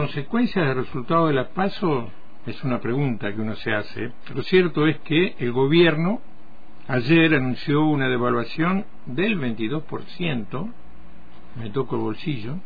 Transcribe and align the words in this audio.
consecuencias 0.00 0.66
del 0.66 0.76
resultado 0.76 1.26
de 1.26 1.34
la 1.34 1.50
PASO 1.50 2.08
es 2.46 2.64
una 2.64 2.80
pregunta 2.80 3.34
que 3.34 3.40
uno 3.42 3.54
se 3.56 3.70
hace. 3.70 4.12
Lo 4.34 4.42
cierto 4.44 4.86
es 4.86 4.98
que 5.00 5.36
el 5.38 5.52
gobierno 5.52 6.22
ayer 6.88 7.34
anunció 7.34 7.84
una 7.84 8.08
devaluación 8.08 8.86
del 9.04 9.38
22%, 9.38 10.72
me 11.56 11.68
toco 11.68 11.96
el 11.96 12.00
bolsillo, 12.00 12.56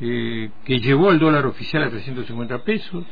eh, 0.00 0.50
que 0.64 0.80
llevó 0.80 1.10
al 1.10 1.20
dólar 1.20 1.46
oficial 1.46 1.84
a 1.84 1.90
350 1.90 2.64
pesos, 2.64 3.06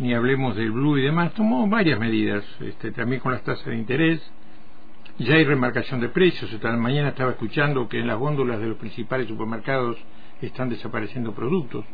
ni 0.00 0.12
hablemos 0.12 0.56
del 0.56 0.72
blue 0.72 0.98
y 0.98 1.02
demás, 1.02 1.34
tomó 1.34 1.68
varias 1.68 2.00
medidas, 2.00 2.44
este, 2.58 2.90
también 2.90 3.20
con 3.20 3.30
las 3.30 3.44
tasas 3.44 3.66
de 3.66 3.76
interés, 3.76 4.32
ya 5.18 5.36
hay 5.36 5.44
remarcación 5.44 6.00
de 6.00 6.08
precios, 6.08 6.52
esta 6.52 6.76
mañana 6.76 7.10
estaba 7.10 7.30
escuchando 7.30 7.88
que 7.88 8.00
en 8.00 8.08
las 8.08 8.18
góndolas 8.18 8.58
de 8.58 8.66
los 8.66 8.78
principales 8.78 9.28
supermercados 9.28 9.96
están 10.42 10.68
desapareciendo 10.68 11.32
productos. 11.32 11.84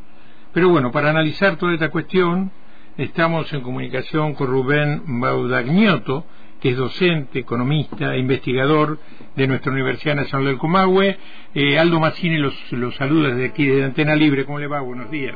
Pero 0.55 0.69
bueno, 0.69 0.93
para 0.93 1.11
analizar 1.11 1.57
toda 1.57 1.75
esta 1.75 1.91
cuestión, 1.91 2.53
estamos 2.97 3.53
en 3.53 3.61
comunicación 3.63 4.35
con 4.35 4.47
Rubén 4.47 5.03
Baudagnoto, 5.21 6.25
que 6.61 6.71
es 6.71 6.77
docente, 6.77 7.41
economista, 7.41 8.17
investigador 8.17 8.99
de 9.35 9.49
nuestra 9.49 9.73
Universidad 9.73 10.15
Nacional 10.15 10.47
del 10.47 10.59
Comahue. 10.59 11.19
Eh, 11.55 11.77
Aldo 11.77 11.99
Mazzini 11.99 12.39
los, 12.39 12.55
los 12.71 12.95
saluda 12.95 13.31
desde 13.31 13.47
aquí, 13.47 13.67
desde 13.67 13.85
Antena 13.85 14.15
Libre. 14.15 14.45
¿Cómo 14.45 14.61
le 14.61 14.69
va? 14.69 14.81
Buenos 14.81 15.11
días. 15.11 15.35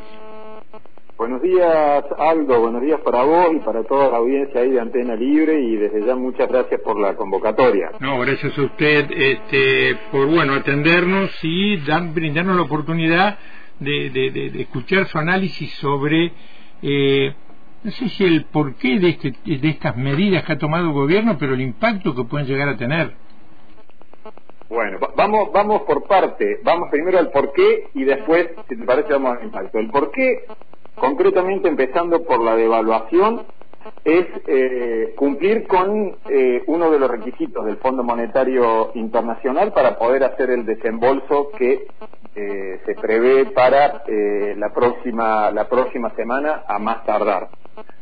Buenos 1.17 1.43
días, 1.43 2.05
Aldo. 2.17 2.61
Buenos 2.61 2.81
días 2.81 3.01
para 3.01 3.25
vos 3.25 3.49
y 3.53 3.59
para 3.59 3.83
toda 3.83 4.13
la 4.13 4.19
audiencia 4.19 4.61
ahí 4.61 4.71
de 4.71 4.81
Antena 4.81 5.17
Libre 5.17 5.61
y 5.61 5.75
desde 5.75 6.07
ya 6.07 6.15
muchas 6.15 6.49
gracias 6.49 6.81
por 6.81 6.97
la 6.97 7.17
convocatoria. 7.17 7.91
No, 7.99 8.21
gracias 8.21 8.57
a 8.57 8.63
usted 8.63 9.11
este, 9.11 9.97
por 10.13 10.29
bueno 10.29 10.55
atendernos 10.55 11.37
y 11.43 11.79
dar, 11.79 12.15
brindarnos 12.15 12.55
la 12.55 12.63
oportunidad 12.63 13.37
de, 13.81 14.11
de, 14.11 14.61
escuchar 14.63 15.07
su 15.07 15.19
análisis 15.19 15.73
sobre 15.75 16.33
eh, 16.83 17.35
no 17.83 17.91
sé 17.93 18.09
si 18.09 18.25
el 18.25 18.45
porqué 18.47 18.99
de, 18.99 19.11
este, 19.11 19.35
de 19.45 19.69
estas 19.69 19.97
medidas 19.97 20.45
que 20.45 20.53
ha 20.53 20.59
tomado 20.59 20.87
el 20.87 20.93
gobierno, 20.93 21.37
pero 21.39 21.55
el 21.55 21.61
impacto 21.61 22.15
que 22.15 22.25
pueden 22.25 22.47
llegar 22.47 22.69
a 22.69 22.77
tener. 22.77 23.13
Bueno, 24.69 24.99
vamos, 25.17 25.53
vamos 25.53 25.83
por 25.83 26.07
parte. 26.07 26.59
Vamos 26.65 26.89
primero 26.91 27.19
al 27.19 27.31
porqué 27.31 27.89
y 27.95 28.05
después, 28.05 28.51
si 28.69 28.77
te 28.77 28.85
parece, 28.85 29.13
vamos 29.13 29.39
al 29.39 29.45
impacto. 29.45 29.79
El 29.79 29.91
porqué, 29.91 30.45
concretamente 30.97 31.69
empezando 31.69 32.25
por 32.25 32.43
la 32.43 32.57
devaluación, 32.57 33.47
es 34.05 34.27
eh, 34.47 35.15
cumplir 35.17 35.67
con 35.67 36.17
eh, 36.29 36.63
uno 36.67 36.91
de 36.91 36.99
los 36.99 37.11
requisitos 37.11 37.65
del 37.65 37.77
Fondo 37.77 38.03
Monetario 38.03 38.93
Internacional 38.95 39.73
para 39.73 39.99
poder 39.99 40.25
hacer 40.25 40.51
el 40.51 40.65
desembolso 40.65 41.51
que 41.57 41.87
eh, 42.35 42.81
se 42.85 42.95
prevé 42.95 43.47
para 43.47 44.05
la 44.57 44.73
próxima 44.73 45.51
la 45.51 45.69
próxima 45.69 46.15
semana 46.15 46.63
a 46.67 46.79
más 46.79 47.05
tardar. 47.05 47.49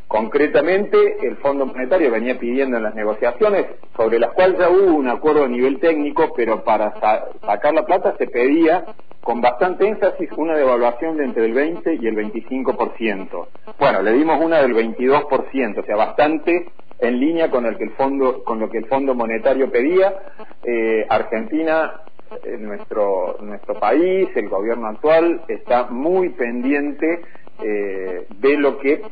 Concretamente, 0.08 1.26
el 1.26 1.36
Fondo 1.38 1.66
Monetario 1.66 2.12
venía 2.12 2.38
pidiendo 2.38 2.76
en 2.76 2.84
las 2.84 2.94
negociaciones, 2.94 3.66
sobre 3.96 4.20
las 4.20 4.32
cuales 4.34 4.58
ya 4.58 4.70
hubo 4.70 4.94
un 4.94 5.08
acuerdo 5.08 5.44
a 5.44 5.48
nivel 5.48 5.80
técnico, 5.80 6.32
pero 6.36 6.62
para 6.62 6.94
sacar 7.40 7.74
la 7.74 7.84
plata 7.84 8.14
se 8.16 8.28
pedía 8.28 8.84
con 9.26 9.40
bastante 9.40 9.88
énfasis 9.88 10.30
una 10.36 10.54
devaluación 10.54 11.16
de 11.16 11.24
entre 11.24 11.46
el 11.46 11.52
20 11.52 11.98
y 12.00 12.06
el 12.06 12.14
25%. 12.14 13.46
Bueno, 13.76 14.00
le 14.00 14.12
dimos 14.12 14.40
una 14.40 14.62
del 14.62 14.72
22%, 14.72 15.78
o 15.80 15.82
sea, 15.82 15.96
bastante 15.96 16.68
en 17.00 17.18
línea 17.18 17.50
con 17.50 17.66
el 17.66 17.76
que 17.76 17.84
el 17.84 17.90
fondo 17.90 18.44
con 18.44 18.60
lo 18.60 18.70
que 18.70 18.78
el 18.78 18.86
Fondo 18.86 19.16
Monetario 19.16 19.68
pedía. 19.68 20.14
Eh, 20.62 21.04
Argentina 21.08 22.02
eh, 22.44 22.56
nuestro 22.56 23.38
nuestro 23.40 23.74
país, 23.80 24.28
el 24.36 24.48
gobierno 24.48 24.86
actual 24.86 25.42
está 25.48 25.88
muy 25.90 26.28
pendiente 26.28 27.22
eh, 27.64 28.28
de 28.30 28.56
lo 28.58 28.78
que 28.78 29.02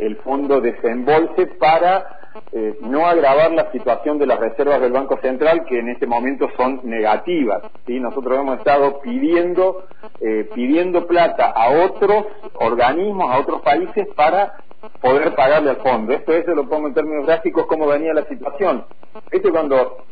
el 0.00 0.16
fondo 0.16 0.60
desembolse 0.60 1.46
para 1.60 2.19
eh, 2.52 2.78
no 2.82 3.06
agravar 3.06 3.52
la 3.52 3.70
situación 3.72 4.18
de 4.18 4.26
las 4.26 4.38
reservas 4.38 4.80
del 4.80 4.92
Banco 4.92 5.18
Central 5.20 5.64
que 5.64 5.78
en 5.78 5.88
este 5.88 6.06
momento 6.06 6.48
son 6.56 6.80
negativas. 6.84 7.62
¿sí? 7.86 8.00
Nosotros 8.00 8.38
hemos 8.38 8.58
estado 8.58 9.00
pidiendo, 9.00 9.84
eh, 10.20 10.48
pidiendo 10.54 11.06
plata 11.06 11.46
a 11.46 11.70
otros 11.70 12.26
organismos, 12.54 13.30
a 13.30 13.38
otros 13.38 13.62
países 13.62 14.08
para 14.14 14.54
poder 15.00 15.34
pagarle 15.34 15.70
al 15.70 15.76
fondo. 15.76 16.12
Esto 16.12 16.32
es, 16.32 16.46
lo 16.46 16.68
pongo 16.68 16.88
en 16.88 16.94
términos 16.94 17.26
gráficos, 17.26 17.66
cómo 17.66 17.86
venía 17.86 18.14
la 18.14 18.24
situación. 18.24 18.84
Esto 19.30 19.50
cuando 19.50 20.04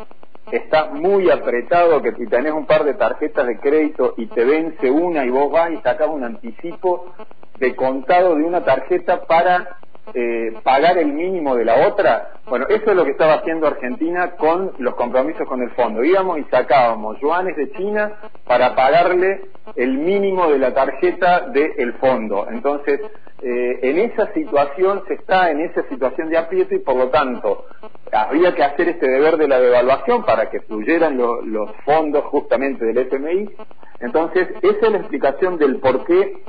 está 0.50 0.87
muy 0.87 1.31
apretado, 1.31 2.03
que 2.03 2.12
si 2.12 2.26
tenés 2.26 2.53
un 2.53 2.66
par 2.66 2.84
de 2.84 2.94
tarjetas 2.94 3.47
de 3.47 3.59
crédito 3.59 4.15
y 4.16 4.26
te 4.26 4.44
vence 4.44 4.91
una 4.91 5.25
y 5.25 5.31
vos 5.31 5.50
vas 5.50 5.71
y 5.72 5.76
sacas 5.78 6.09
un 6.09 6.25
anticipo 6.25 7.12
de 7.59 7.75
contado 7.75 8.34
de 8.37 8.44
una 8.44 8.65
tarjeta 8.65 9.22
para 9.26 9.78
eh, 10.14 10.54
pagar 10.62 10.98
el 10.98 11.12
mínimo 11.12 11.54
de 11.54 11.64
la 11.64 11.86
otra, 11.88 12.32
bueno, 12.46 12.66
eso 12.69 12.91
es 12.91 12.96
lo 12.96 13.04
que 13.04 13.10
estaba 13.10 13.34
haciendo 13.34 13.66
Argentina 13.66 14.32
con 14.32 14.72
los 14.78 14.94
compromisos 14.94 15.46
con 15.46 15.62
el 15.62 15.70
fondo. 15.70 16.02
Íbamos 16.02 16.38
y 16.38 16.44
sacábamos 16.44 17.20
yuanes 17.20 17.56
de 17.56 17.70
China 17.72 18.12
para 18.47 18.74
pagarle 18.74 19.42
el 19.76 19.98
mínimo 19.98 20.50
de 20.50 20.58
la 20.58 20.72
tarjeta 20.72 21.48
del 21.48 21.92
fondo. 21.94 22.47
Entonces, 22.50 23.00
eh, 23.41 23.78
en 23.82 23.98
esa 23.98 24.32
situación 24.32 25.02
se 25.06 25.14
está 25.14 25.50
en 25.50 25.60
esa 25.60 25.82
situación 25.88 26.28
de 26.28 26.38
aprieto 26.38 26.74
y 26.74 26.80
por 26.80 26.97
lo 26.97 27.08
tanto 27.08 27.66
había 28.10 28.54
que 28.54 28.64
hacer 28.64 28.88
este 28.88 29.08
deber 29.08 29.36
de 29.36 29.47
la 29.47 29.60
devaluación 29.60 30.24
para 30.24 30.50
que 30.50 30.60
fluyeran 30.62 31.16
los 31.16 31.70
fondos 31.84 32.24
justamente 32.24 32.84
del 32.84 32.98
FMI. 32.98 33.50
Entonces, 34.00 34.48
esa 34.62 34.86
es 34.86 34.92
la 34.92 34.98
explicación 34.98 35.58
del 35.58 35.78
por 35.78 36.04
qué 36.04 36.42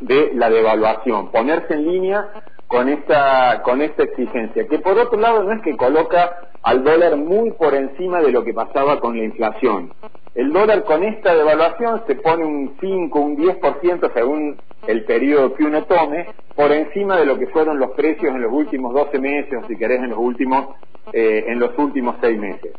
de 0.00 0.32
la 0.34 0.50
devaluación, 0.50 1.30
ponerse 1.30 1.74
en 1.74 1.90
línea 1.90 2.28
con 2.66 2.88
esta, 2.88 3.62
con 3.62 3.80
esta 3.80 4.04
exigencia, 4.04 4.66
que 4.68 4.78
por 4.78 4.98
otro 4.98 5.18
lado 5.18 5.42
no 5.42 5.52
es 5.52 5.62
que 5.62 5.76
coloca 5.76 6.50
al 6.62 6.84
dólar 6.84 7.16
muy 7.16 7.52
por 7.52 7.74
encima 7.74 8.20
de 8.20 8.30
lo 8.30 8.44
que 8.44 8.52
pasaba 8.52 9.00
con 9.00 9.16
la 9.16 9.24
inflación. 9.24 9.92
El 10.34 10.52
dólar 10.52 10.84
con 10.84 11.02
esta 11.02 11.34
devaluación 11.34 12.02
se 12.06 12.14
pone 12.16 12.44
un 12.44 12.76
5, 12.80 13.18
un 13.18 13.36
10% 13.36 14.12
según 14.12 14.56
el 14.86 15.04
periodo 15.04 15.54
que 15.54 15.64
uno 15.64 15.84
tome, 15.84 16.26
por 16.54 16.70
encima 16.72 17.16
de 17.16 17.26
lo 17.26 17.38
que 17.38 17.46
fueron 17.48 17.78
los 17.78 17.92
precios 17.92 18.34
en 18.34 18.42
los 18.42 18.52
últimos 18.52 18.92
12 18.94 19.18
meses, 19.18 19.52
o 19.62 19.66
si 19.66 19.76
querés 19.76 20.00
en 20.00 20.10
los 20.10 20.18
últimos, 20.18 20.76
eh, 21.12 21.44
en 21.48 21.58
los 21.58 21.76
últimos 21.78 22.16
6 22.20 22.38
meses. 22.38 22.72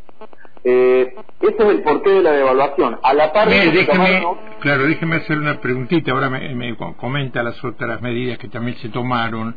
Eh, 0.62 1.14
ese 1.40 1.62
es 1.62 1.68
el 1.70 1.82
porqué 1.82 2.10
de 2.10 2.22
la 2.22 2.32
devaluación. 2.32 2.98
A 3.02 3.14
la 3.14 3.32
par 3.32 3.48
Claro, 4.60 4.86
déjeme 4.86 5.16
hacer 5.16 5.38
una 5.38 5.60
preguntita. 5.60 6.12
Ahora 6.12 6.28
me, 6.28 6.76
comenta 6.96 7.42
las 7.42 7.62
otras 7.64 8.02
medidas 8.02 8.38
que 8.38 8.48
también 8.48 8.76
se 8.78 8.90
tomaron. 8.90 9.56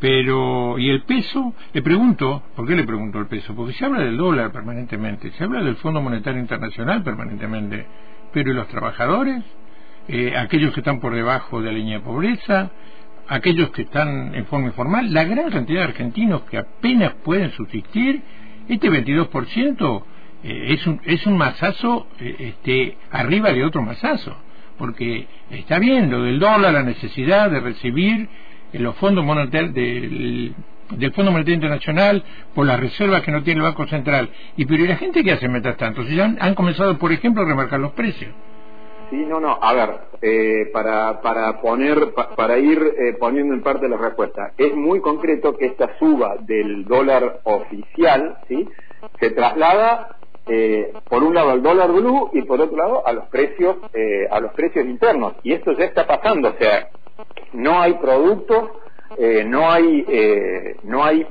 Pero, 0.00 0.78
¿y 0.78 0.90
el 0.90 1.02
peso? 1.02 1.54
Le 1.72 1.82
pregunto, 1.82 2.44
¿por 2.54 2.68
qué 2.68 2.76
le 2.76 2.84
pregunto 2.84 3.18
el 3.18 3.26
peso? 3.26 3.52
Porque 3.56 3.72
se 3.72 3.84
habla 3.84 4.00
del 4.00 4.16
dólar 4.16 4.52
permanentemente, 4.52 5.32
se 5.32 5.42
habla 5.42 5.60
del 5.60 5.74
Fondo 5.76 6.00
Monetario 6.00 6.40
Internacional 6.40 7.02
permanentemente, 7.02 7.84
pero 8.32 8.52
¿y 8.52 8.54
los 8.54 8.68
trabajadores? 8.68 9.42
Eh, 10.06 10.36
aquellos 10.36 10.72
que 10.72 10.80
están 10.80 11.00
por 11.00 11.16
debajo 11.16 11.60
de 11.60 11.72
la 11.72 11.78
línea 11.78 11.98
de 11.98 12.04
pobreza, 12.04 12.70
aquellos 13.26 13.70
que 13.70 13.82
están 13.82 14.36
en 14.36 14.46
forma 14.46 14.68
informal, 14.68 15.12
la 15.12 15.24
gran 15.24 15.50
cantidad 15.50 15.80
de 15.80 15.86
argentinos 15.88 16.42
que 16.42 16.58
apenas 16.58 17.14
pueden 17.24 17.50
subsistir, 17.50 18.22
este 18.68 18.88
22% 18.88 20.04
eh, 20.44 20.74
es, 20.74 20.86
un, 20.86 21.00
es 21.04 21.26
un 21.26 21.36
masazo 21.36 22.06
eh, 22.20 22.36
este, 22.38 22.96
arriba 23.10 23.52
de 23.52 23.64
otro 23.64 23.82
masazo, 23.82 24.36
porque 24.78 25.26
está 25.50 25.78
bien 25.80 26.10
lo 26.10 26.22
del 26.22 26.38
dólar, 26.38 26.72
la 26.72 26.82
necesidad 26.84 27.50
de 27.50 27.60
recibir 27.60 28.28
eh, 28.72 28.78
los 28.78 28.94
fondos 28.96 29.24
monetarios 29.24 29.74
del, 29.74 30.54
del 30.90 31.12
Fondo 31.12 31.32
Monetario 31.32 31.56
Internacional 31.56 32.22
por 32.54 32.66
las 32.66 32.78
reservas 32.78 33.22
que 33.22 33.32
no 33.32 33.42
tiene 33.42 33.58
el 33.58 33.64
Banco 33.64 33.86
Central. 33.88 34.30
Y 34.56 34.64
pero 34.66 34.84
¿y 34.84 34.88
la 34.88 34.96
gente 34.96 35.24
qué 35.24 35.32
hace 35.32 35.48
mientras 35.48 35.76
tanto? 35.76 36.04
Si 36.04 36.14
ya 36.14 36.32
han, 36.38 36.54
comenzado, 36.54 36.96
por 36.98 37.10
ejemplo, 37.10 37.42
a 37.42 37.46
remarcar 37.46 37.80
los 37.80 37.92
precios. 37.92 38.30
Sí, 39.10 39.16
no, 39.16 39.40
no. 39.40 39.58
A 39.60 39.72
ver, 39.72 40.70
para, 40.72 41.20
para 41.22 41.60
poner, 41.62 42.12
para 42.36 42.58
ir 42.58 42.78
poniendo 43.18 43.54
en 43.54 43.62
parte 43.62 43.88
la 43.88 43.96
respuesta, 43.96 44.52
es 44.56 44.74
muy 44.74 45.00
concreto 45.00 45.56
que 45.56 45.66
esta 45.66 45.98
suba 45.98 46.36
del 46.40 46.84
dólar 46.84 47.40
oficial, 47.44 48.36
¿sí? 48.46 48.68
Se 49.18 49.30
traslada 49.30 50.17
eh, 50.48 50.92
por 51.08 51.22
un 51.22 51.34
lado 51.34 51.50
al 51.50 51.62
dólar 51.62 51.92
blue 51.92 52.30
y 52.32 52.42
por 52.42 52.60
otro 52.60 52.76
lado 52.76 53.06
a 53.06 53.12
los 53.12 53.26
precios 53.26 53.76
eh, 53.92 54.26
a 54.30 54.40
los 54.40 54.52
precios 54.52 54.86
internos. 54.86 55.34
Y 55.42 55.52
esto 55.52 55.72
ya 55.72 55.84
está 55.84 56.06
pasando 56.06 56.48
o 56.48 56.54
sea 56.58 56.88
no 57.52 57.80
hay 57.80 57.94
productos 57.94 58.70
eh, 59.16 59.44
no 59.44 59.70
hay 59.70 60.76
no 60.84 61.04
hay 61.04 61.26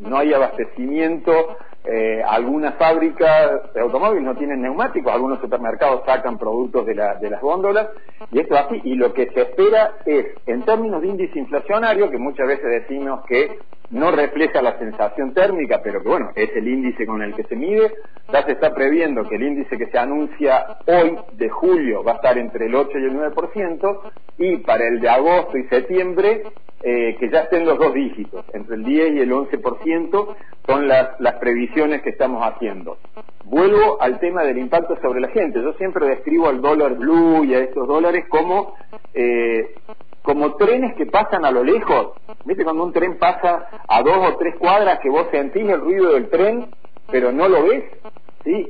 no 0.00 0.18
hay 0.18 0.32
abastecimiento 0.32 1.56
eh, 1.90 2.22
algunas 2.22 2.74
fábricas 2.74 3.72
de 3.72 3.80
automóviles 3.80 4.22
no 4.22 4.36
tienen 4.36 4.60
neumáticos, 4.60 5.10
algunos 5.10 5.40
supermercados 5.40 6.02
sacan 6.04 6.36
productos 6.36 6.84
de, 6.84 6.92
de 6.92 7.30
las 7.30 7.40
góndolas, 7.40 7.88
y 8.30 8.40
esto 8.40 8.54
es 8.54 8.60
así. 8.60 8.80
Y 8.84 8.94
lo 8.94 9.14
que 9.14 9.30
se 9.30 9.42
espera 9.42 9.94
es, 10.04 10.26
en 10.46 10.64
términos 10.64 11.00
de 11.00 11.08
índice 11.08 11.38
inflacionario, 11.38 12.10
que 12.10 12.18
muchas 12.18 12.46
veces 12.46 12.82
decimos 12.82 13.24
que 13.26 13.58
no 13.90 14.10
refleja 14.10 14.60
la 14.60 14.78
sensación 14.78 15.32
térmica, 15.32 15.80
pero 15.82 16.02
que 16.02 16.08
bueno, 16.10 16.30
es 16.34 16.54
el 16.54 16.68
índice 16.68 17.06
con 17.06 17.22
el 17.22 17.34
que 17.34 17.44
se 17.44 17.56
mide, 17.56 17.94
ya 18.30 18.44
se 18.44 18.52
está 18.52 18.74
previendo 18.74 19.24
que 19.24 19.36
el 19.36 19.44
índice 19.44 19.78
que 19.78 19.86
se 19.86 19.98
anuncia 19.98 20.78
hoy 20.86 21.16
de 21.38 21.48
julio 21.48 22.04
va 22.04 22.12
a 22.12 22.16
estar 22.16 22.36
entre 22.36 22.66
el 22.66 22.74
8 22.74 22.98
y 22.98 23.04
el 23.04 23.16
9%, 23.16 24.00
y 24.36 24.56
para 24.58 24.86
el 24.86 25.00
de 25.00 25.08
agosto 25.08 25.56
y 25.56 25.64
septiembre 25.68 26.42
eh, 26.82 27.16
que 27.18 27.28
ya 27.30 27.40
estén 27.40 27.66
los 27.66 27.78
dos 27.78 27.92
dígitos, 27.92 28.44
entre 28.52 28.76
el 28.76 28.84
10 28.84 29.14
y 29.14 29.20
el 29.20 29.32
11%, 29.32 30.36
son 30.66 30.86
las, 30.86 31.18
las 31.20 31.34
previsiones 31.36 32.02
que 32.02 32.10
estamos 32.10 32.42
haciendo. 32.42 32.98
Vuelvo 33.44 34.00
al 34.00 34.20
tema 34.20 34.42
del 34.44 34.58
impacto 34.58 34.96
sobre 35.00 35.20
la 35.20 35.28
gente. 35.28 35.60
Yo 35.60 35.72
siempre 35.74 36.06
describo 36.06 36.48
al 36.48 36.60
dólar 36.60 36.94
blue 36.94 37.44
y 37.44 37.54
a 37.54 37.60
estos 37.60 37.88
dólares 37.88 38.26
como, 38.28 38.74
eh, 39.14 39.74
como 40.22 40.54
trenes 40.54 40.94
que 40.94 41.06
pasan 41.06 41.44
a 41.44 41.50
lo 41.50 41.64
lejos. 41.64 42.12
¿Viste 42.44 42.64
cuando 42.64 42.84
un 42.84 42.92
tren 42.92 43.18
pasa 43.18 43.68
a 43.88 44.02
dos 44.02 44.18
o 44.32 44.36
tres 44.36 44.54
cuadras 44.58 45.00
que 45.00 45.10
vos 45.10 45.26
sentís 45.30 45.68
el 45.68 45.80
ruido 45.80 46.12
del 46.12 46.28
tren, 46.28 46.66
pero 47.10 47.32
no 47.32 47.48
lo 47.48 47.66
ves? 47.66 47.84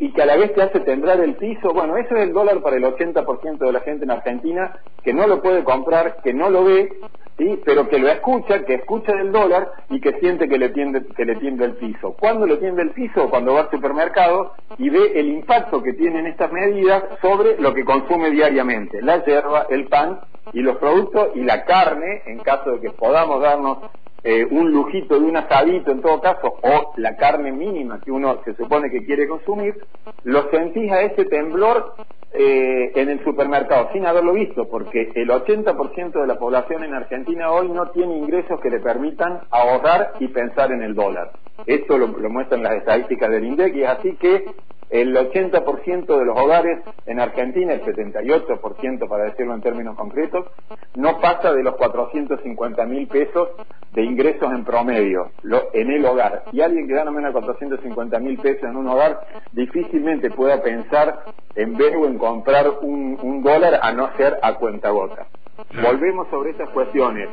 Y 0.00 0.12
que 0.12 0.22
a 0.22 0.26
la 0.26 0.36
vez 0.36 0.54
te 0.54 0.62
hace 0.62 0.80
temblar 0.80 1.20
el 1.20 1.34
piso. 1.34 1.72
Bueno, 1.72 1.96
eso 1.96 2.16
es 2.16 2.22
el 2.22 2.32
dólar 2.32 2.60
para 2.62 2.76
el 2.76 2.84
80% 2.84 3.58
de 3.58 3.72
la 3.72 3.80
gente 3.80 4.04
en 4.04 4.10
Argentina, 4.10 4.76
que 5.02 5.12
no 5.12 5.26
lo 5.26 5.40
puede 5.40 5.62
comprar, 5.64 6.16
que 6.22 6.34
no 6.34 6.50
lo 6.50 6.64
ve, 6.64 6.88
¿sí? 7.38 7.60
pero 7.64 7.88
que 7.88 7.98
lo 7.98 8.08
escucha, 8.08 8.64
que 8.64 8.75
escucha 8.75 9.12
del 9.12 9.32
dólar 9.32 9.70
y 9.88 10.00
que 10.00 10.19
siente 10.19 10.48
que 10.48 10.58
le 10.58 10.70
tiende, 10.70 11.06
que 11.16 11.25
le 11.25 11.36
tiende 11.36 11.64
el 11.64 11.76
piso. 11.76 12.14
¿Cuándo 12.19 12.46
le 12.46 12.56
tiende 12.56 12.82
el 12.82 12.90
piso? 12.90 13.30
Cuando 13.30 13.54
va 13.54 13.60
al 13.62 13.70
supermercado 13.70 14.52
y 14.76 14.90
ve 14.90 15.12
el 15.14 15.28
impacto 15.28 15.82
que 15.82 15.92
tienen 15.94 16.26
estas 16.26 16.52
medidas 16.52 17.04
sobre 17.22 17.56
lo 17.58 17.72
que 17.72 17.84
consume 17.84 18.30
diariamente, 18.30 19.00
la 19.00 19.25
hierba, 19.25 19.66
el 19.70 19.86
pan 19.86 20.20
y 20.52 20.60
los 20.60 20.76
productos 20.78 21.28
y 21.34 21.44
la 21.44 21.64
carne, 21.64 22.22
en 22.26 22.38
caso 22.40 22.72
de 22.72 22.80
que 22.80 22.90
podamos 22.90 23.40
darnos 23.40 23.78
eh, 24.25 24.47
un 24.50 24.73
lujito 24.73 25.19
de 25.19 25.26
un 25.26 25.37
asadito 25.37 25.93
en 25.93 26.03
todo 26.03 26.20
caso, 26.20 26.55
o 26.62 26.93
la 26.97 27.17
carne 27.17 27.53
mínima 27.53 28.00
que 28.00 28.11
uno 28.11 28.41
se 28.44 28.55
supone 28.55 28.91
que 28.91 29.05
quiere 29.05 29.29
consumir, 29.29 29.75
lo 30.25 30.50
sentís 30.50 30.91
a 30.91 31.03
ese 31.03 31.25
temblor 31.26 31.94
eh, 32.32 32.93
en 32.94 33.09
el 33.09 33.25
supermercado 33.25 33.88
sin 33.93 34.06
haberlo 34.06 34.35
visto, 34.35 34.69
porque 34.69 35.12
el 35.15 35.29
80% 35.31 36.20
de 36.20 36.26
la 36.26 36.38
población 36.38 36.85
en 36.85 36.94
Argentina 36.94 37.50
hoy 37.50 37.69
no 37.69 37.91
tiene 37.91 38.17
ingresos 38.17 38.61
que 38.61 38.70
le 38.70 38.81
permitan 38.81 39.41
ahorrar 39.50 40.15
y 40.21 40.29
pensar 40.29 40.73
en 40.73 40.82
el 40.82 40.94
dólar. 40.94 41.31
Esto 41.67 41.97
lo, 41.97 42.09
lo 42.09 42.29
muestran 42.31 42.62
las 42.62 42.75
estadísticas 42.75 43.31
del 43.31 43.44
INDEC 43.44 43.75
y 43.76 43.82
es 43.82 43.88
así 43.88 44.17
que 44.17 44.44
el 44.90 45.14
80% 45.14 46.19
de 46.19 46.25
los 46.25 46.38
hogares 46.38 46.81
en 47.06 47.20
Argentina, 47.20 47.75
el 47.75 47.82
78% 47.82 49.08
para 49.08 49.25
decirlo 49.25 49.55
en 49.55 49.61
términos 49.61 49.96
concretos, 49.96 50.46
no 50.96 51.20
pasa 51.20 51.52
de 51.52 51.62
los 51.62 51.76
450 51.76 52.87
mil 52.87 53.06
pesos 53.06 53.50
de 53.93 54.02
ingresos 54.02 54.50
en 54.52 54.64
promedio 54.64 55.31
en 55.73 55.90
el 55.90 56.05
hogar. 56.05 56.44
Y 56.52 56.61
alguien 56.61 56.87
que 56.87 56.94
gana 56.94 57.11
menos 57.11 57.35
de 57.35 57.40
450 57.40 58.19
mil 58.20 58.38
pesos 58.38 58.64
en 58.64 58.76
un 58.76 58.88
hogar 58.88 59.20
difícilmente 59.52 60.31
pueda 60.31 60.62
pensar 60.62 61.25
en 61.55 61.76
ver 61.76 61.96
o 61.96 62.06
en 62.06 62.19
comprar 62.19 62.67
un, 62.81 63.43
dólar 63.43 63.81
a 63.82 63.93
no 63.93 64.11
ser 64.17 64.38
a 64.43 64.55
cuenta 64.55 64.90
gota. 64.90 65.26
Volvemos 65.82 66.29
sobre 66.29 66.50
estas 66.50 66.70
cuestiones, 66.70 67.29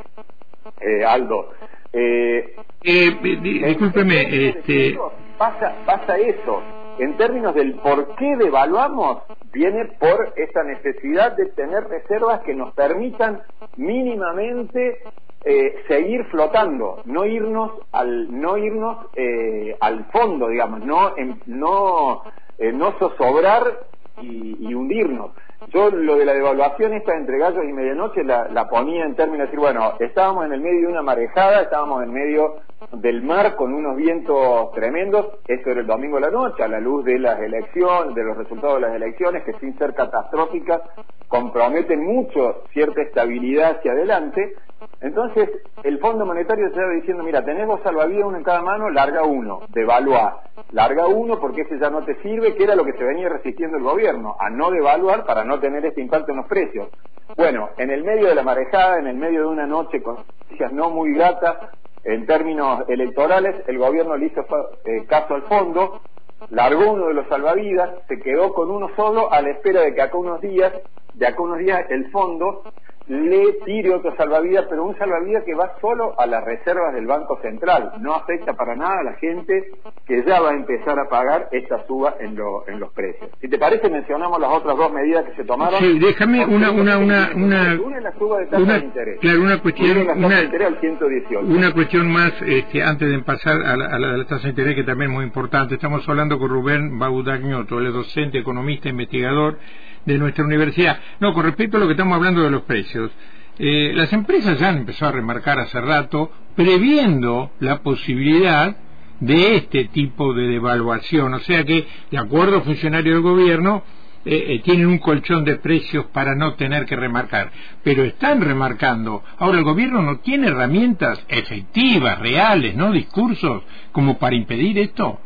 eh, 0.81 1.05
Aldo. 1.05 1.51
Eh, 1.93 2.55
eh, 2.83 3.17
discúlpeme, 3.21 4.49
este... 4.49 4.97
pasa, 5.37 5.73
pasa 5.85 6.17
eso 6.17 6.61
en 6.99 7.17
términos 7.17 7.53
del 7.55 7.75
por 7.75 8.15
qué 8.15 8.35
devaluamos, 8.37 9.23
viene 9.51 9.85
por 9.99 10.33
esta 10.35 10.63
necesidad 10.63 11.35
de 11.35 11.47
tener 11.47 11.87
reservas 11.87 12.41
que 12.41 12.53
nos 12.53 12.73
permitan 12.73 13.41
mínimamente 13.77 14.99
eh, 15.43 15.83
seguir 15.87 16.25
flotando, 16.25 17.01
no 17.05 17.25
irnos 17.25 17.71
al, 17.91 18.39
no 18.39 18.57
irnos 18.57 19.07
eh, 19.15 19.75
al 19.79 20.05
fondo, 20.05 20.47
digamos, 20.47 20.81
no, 20.83 21.13
no, 21.45 22.23
eh, 22.57 22.71
no 22.71 22.91
zozobrar 22.99 23.85
y 24.21 24.73
hundirnos. 24.73 25.31
Yo 25.69 25.89
lo 25.89 26.17
de 26.17 26.25
la 26.25 26.33
devaluación 26.33 26.93
esta 26.93 27.15
entre 27.15 27.37
gallos 27.37 27.63
y 27.63 27.73
medianoche 27.73 28.23
la, 28.23 28.47
la 28.49 28.67
ponía 28.67 29.05
en 29.05 29.15
términos 29.15 29.39
de 29.39 29.45
decir, 29.45 29.59
bueno, 29.59 29.93
estábamos 29.99 30.45
en 30.45 30.53
el 30.53 30.61
medio 30.61 30.81
de 30.81 30.87
una 30.87 31.01
marejada, 31.01 31.61
estábamos 31.61 32.03
en 32.03 32.13
medio 32.13 32.57
del 32.91 33.23
mar 33.23 33.55
con 33.55 33.73
unos 33.73 33.95
vientos 33.95 34.71
tremendos, 34.73 35.27
esto 35.47 35.71
era 35.71 35.81
el 35.81 35.87
domingo 35.87 36.17
de 36.17 36.21
la 36.21 36.31
noche, 36.31 36.63
a 36.63 36.67
la 36.67 36.79
luz 36.79 37.03
de 37.05 37.17
las 37.19 37.39
elecciones, 37.39 38.13
de 38.15 38.23
los 38.23 38.37
resultados 38.37 38.75
de 38.75 38.87
las 38.87 38.95
elecciones, 38.95 39.43
que 39.43 39.53
sin 39.59 39.77
ser 39.77 39.93
catastróficas, 39.93 40.81
comprometen 41.27 42.03
mucho 42.03 42.63
cierta 42.71 43.01
estabilidad 43.01 43.77
hacia 43.77 43.93
adelante, 43.93 44.55
entonces, 45.01 45.49
el 45.83 45.99
Fondo 45.99 46.25
Monetario 46.25 46.69
va 46.69 46.93
diciendo, 46.93 47.23
mira, 47.23 47.43
tenés 47.43 47.67
dos 47.67 47.81
salvavidas, 47.81 48.25
uno 48.25 48.37
en 48.37 48.43
cada 48.43 48.61
mano, 48.61 48.89
larga 48.89 49.23
uno, 49.23 49.61
devalúa. 49.69 50.41
Larga 50.71 51.07
uno 51.07 51.39
porque 51.39 51.61
ese 51.61 51.79
ya 51.79 51.89
no 51.89 52.03
te 52.03 52.15
sirve, 52.21 52.55
que 52.55 52.63
era 52.63 52.75
lo 52.75 52.85
que 52.85 52.93
se 52.93 53.03
venía 53.03 53.29
resistiendo 53.29 53.77
el 53.77 53.83
gobierno, 53.83 54.35
a 54.39 54.49
no 54.49 54.71
devaluar 54.71 55.25
para 55.25 55.43
no 55.45 55.59
tener 55.59 55.85
este 55.85 56.01
impacto 56.01 56.31
en 56.31 56.37
los 56.37 56.47
precios. 56.47 56.89
Bueno, 57.35 57.69
en 57.77 57.89
el 57.89 58.03
medio 58.03 58.27
de 58.27 58.35
la 58.35 58.43
marejada, 58.43 58.99
en 58.99 59.07
el 59.07 59.15
medio 59.15 59.41
de 59.41 59.47
una 59.47 59.65
noche 59.65 60.01
con 60.01 60.15
noticias 60.15 60.71
no 60.71 60.89
muy 60.89 61.13
gratas 61.13 61.55
en 62.03 62.25
términos 62.25 62.83
electorales, 62.87 63.63
el 63.67 63.77
gobierno 63.77 64.15
le 64.15 64.27
hizo 64.27 64.45
eh, 64.85 65.05
caso 65.07 65.33
al 65.33 65.43
fondo, 65.43 66.01
largó 66.49 66.91
uno 66.91 67.07
de 67.07 67.15
los 67.15 67.27
salvavidas, 67.27 67.89
se 68.07 68.19
quedó 68.19 68.53
con 68.53 68.69
uno 68.69 68.89
solo 68.95 69.31
a 69.31 69.41
la 69.41 69.49
espera 69.49 69.81
de 69.81 69.95
que 69.95 70.01
acá 70.01 70.17
unos 70.17 70.39
días, 70.41 70.71
de 71.15 71.27
acá 71.27 71.41
unos 71.41 71.57
días 71.57 71.85
el 71.89 72.11
fondo 72.11 72.63
le 73.07 73.53
tire 73.65 73.93
otro 73.93 74.15
salvavidas, 74.15 74.65
pero 74.67 74.83
un 74.83 74.97
salvavidas 74.97 75.43
que 75.43 75.53
va 75.53 75.73
solo 75.79 76.19
a 76.19 76.25
las 76.25 76.43
reservas 76.43 76.93
del 76.93 77.05
Banco 77.05 77.39
Central, 77.41 77.93
no 77.99 78.15
afecta 78.15 78.53
para 78.53 78.75
nada 78.75 78.99
a 78.99 79.03
la 79.03 79.13
gente 79.13 79.71
que 80.07 80.23
ya 80.25 80.41
va 80.41 80.51
a 80.51 80.53
empezar 80.55 80.97
a 80.99 81.07
pagar 81.07 81.49
esta 81.51 81.85
suba 81.85 82.15
en, 82.19 82.37
en 82.67 82.79
los 82.79 82.91
precios. 82.93 83.29
Si 83.39 83.47
te 83.47 83.59
parece, 83.59 83.89
mencionamos 83.89 84.39
las 84.39 84.51
otras 84.51 84.75
dos 84.75 84.91
medidas 84.91 85.25
que 85.25 85.35
se 85.35 85.43
tomaron. 85.43 85.79
Sí, 85.79 85.99
déjame 85.99 86.45
una, 86.45 86.71
una, 86.71 86.97
una, 86.97 87.31
una, 87.35 87.79
una, 87.79 88.01
la 88.01 88.11
suba 88.17 88.39
de 88.39 88.47
tasa 88.47 88.73
de 88.73 88.85
interés. 88.85 89.19
Claro, 89.19 89.41
una 89.41 89.61
cuestión, 89.61 89.97
una, 90.17 90.37
al 90.39 90.79
118. 90.79 91.39
una 91.41 91.73
cuestión 91.73 92.11
más, 92.11 92.33
este, 92.41 92.81
antes 92.81 93.09
de 93.09 93.19
pasar 93.19 93.61
a 93.61 93.77
la, 93.77 93.85
a 93.87 93.99
la, 93.99 94.25
tasa 94.25 94.43
de 94.43 94.49
interés, 94.49 94.75
que 94.75 94.83
también 94.83 95.11
es 95.11 95.15
muy 95.15 95.25
importante. 95.25 95.75
Estamos 95.75 96.07
hablando 96.09 96.39
con 96.39 96.49
Rubén 96.49 96.97
Baudagnoto, 96.97 97.79
él 97.79 97.87
es 97.87 97.93
docente, 97.93 98.39
economista, 98.39 98.89
investigador 98.89 99.57
de 100.05 100.17
nuestra 100.17 100.45
universidad. 100.45 100.99
No, 101.19 101.33
con 101.33 101.43
respecto 101.43 101.77
a 101.77 101.79
lo 101.79 101.87
que 101.87 101.93
estamos 101.93 102.15
hablando 102.15 102.43
de 102.43 102.51
los 102.51 102.63
precios, 102.63 103.11
eh, 103.57 103.91
las 103.95 104.11
empresas 104.13 104.59
ya 104.59 104.69
han 104.69 104.79
empezado 104.79 105.09
a 105.09 105.15
remarcar 105.15 105.59
hace 105.59 105.79
rato, 105.79 106.31
previendo 106.55 107.51
la 107.59 107.81
posibilidad 107.81 108.75
de 109.19 109.55
este 109.55 109.85
tipo 109.85 110.33
de 110.33 110.47
devaluación. 110.47 111.33
O 111.33 111.39
sea 111.39 111.63
que, 111.63 111.87
de 112.11 112.17
acuerdo 112.17 112.57
a 112.57 112.61
funcionarios 112.61 113.15
del 113.15 113.23
gobierno, 113.23 113.83
eh, 114.25 114.55
eh, 114.55 114.61
tienen 114.63 114.87
un 114.87 114.97
colchón 114.97 115.45
de 115.45 115.57
precios 115.57 116.05
para 116.07 116.33
no 116.33 116.55
tener 116.55 116.85
que 116.85 116.95
remarcar, 116.95 117.51
pero 117.83 118.03
están 118.03 118.41
remarcando. 118.41 119.23
Ahora 119.37 119.59
el 119.59 119.63
gobierno 119.63 120.01
no 120.01 120.17
tiene 120.19 120.47
herramientas 120.47 121.23
efectivas, 121.27 122.17
reales, 122.19 122.75
no 122.75 122.91
discursos, 122.91 123.63
como 123.91 124.17
para 124.17 124.35
impedir 124.35 124.79
esto. 124.79 125.19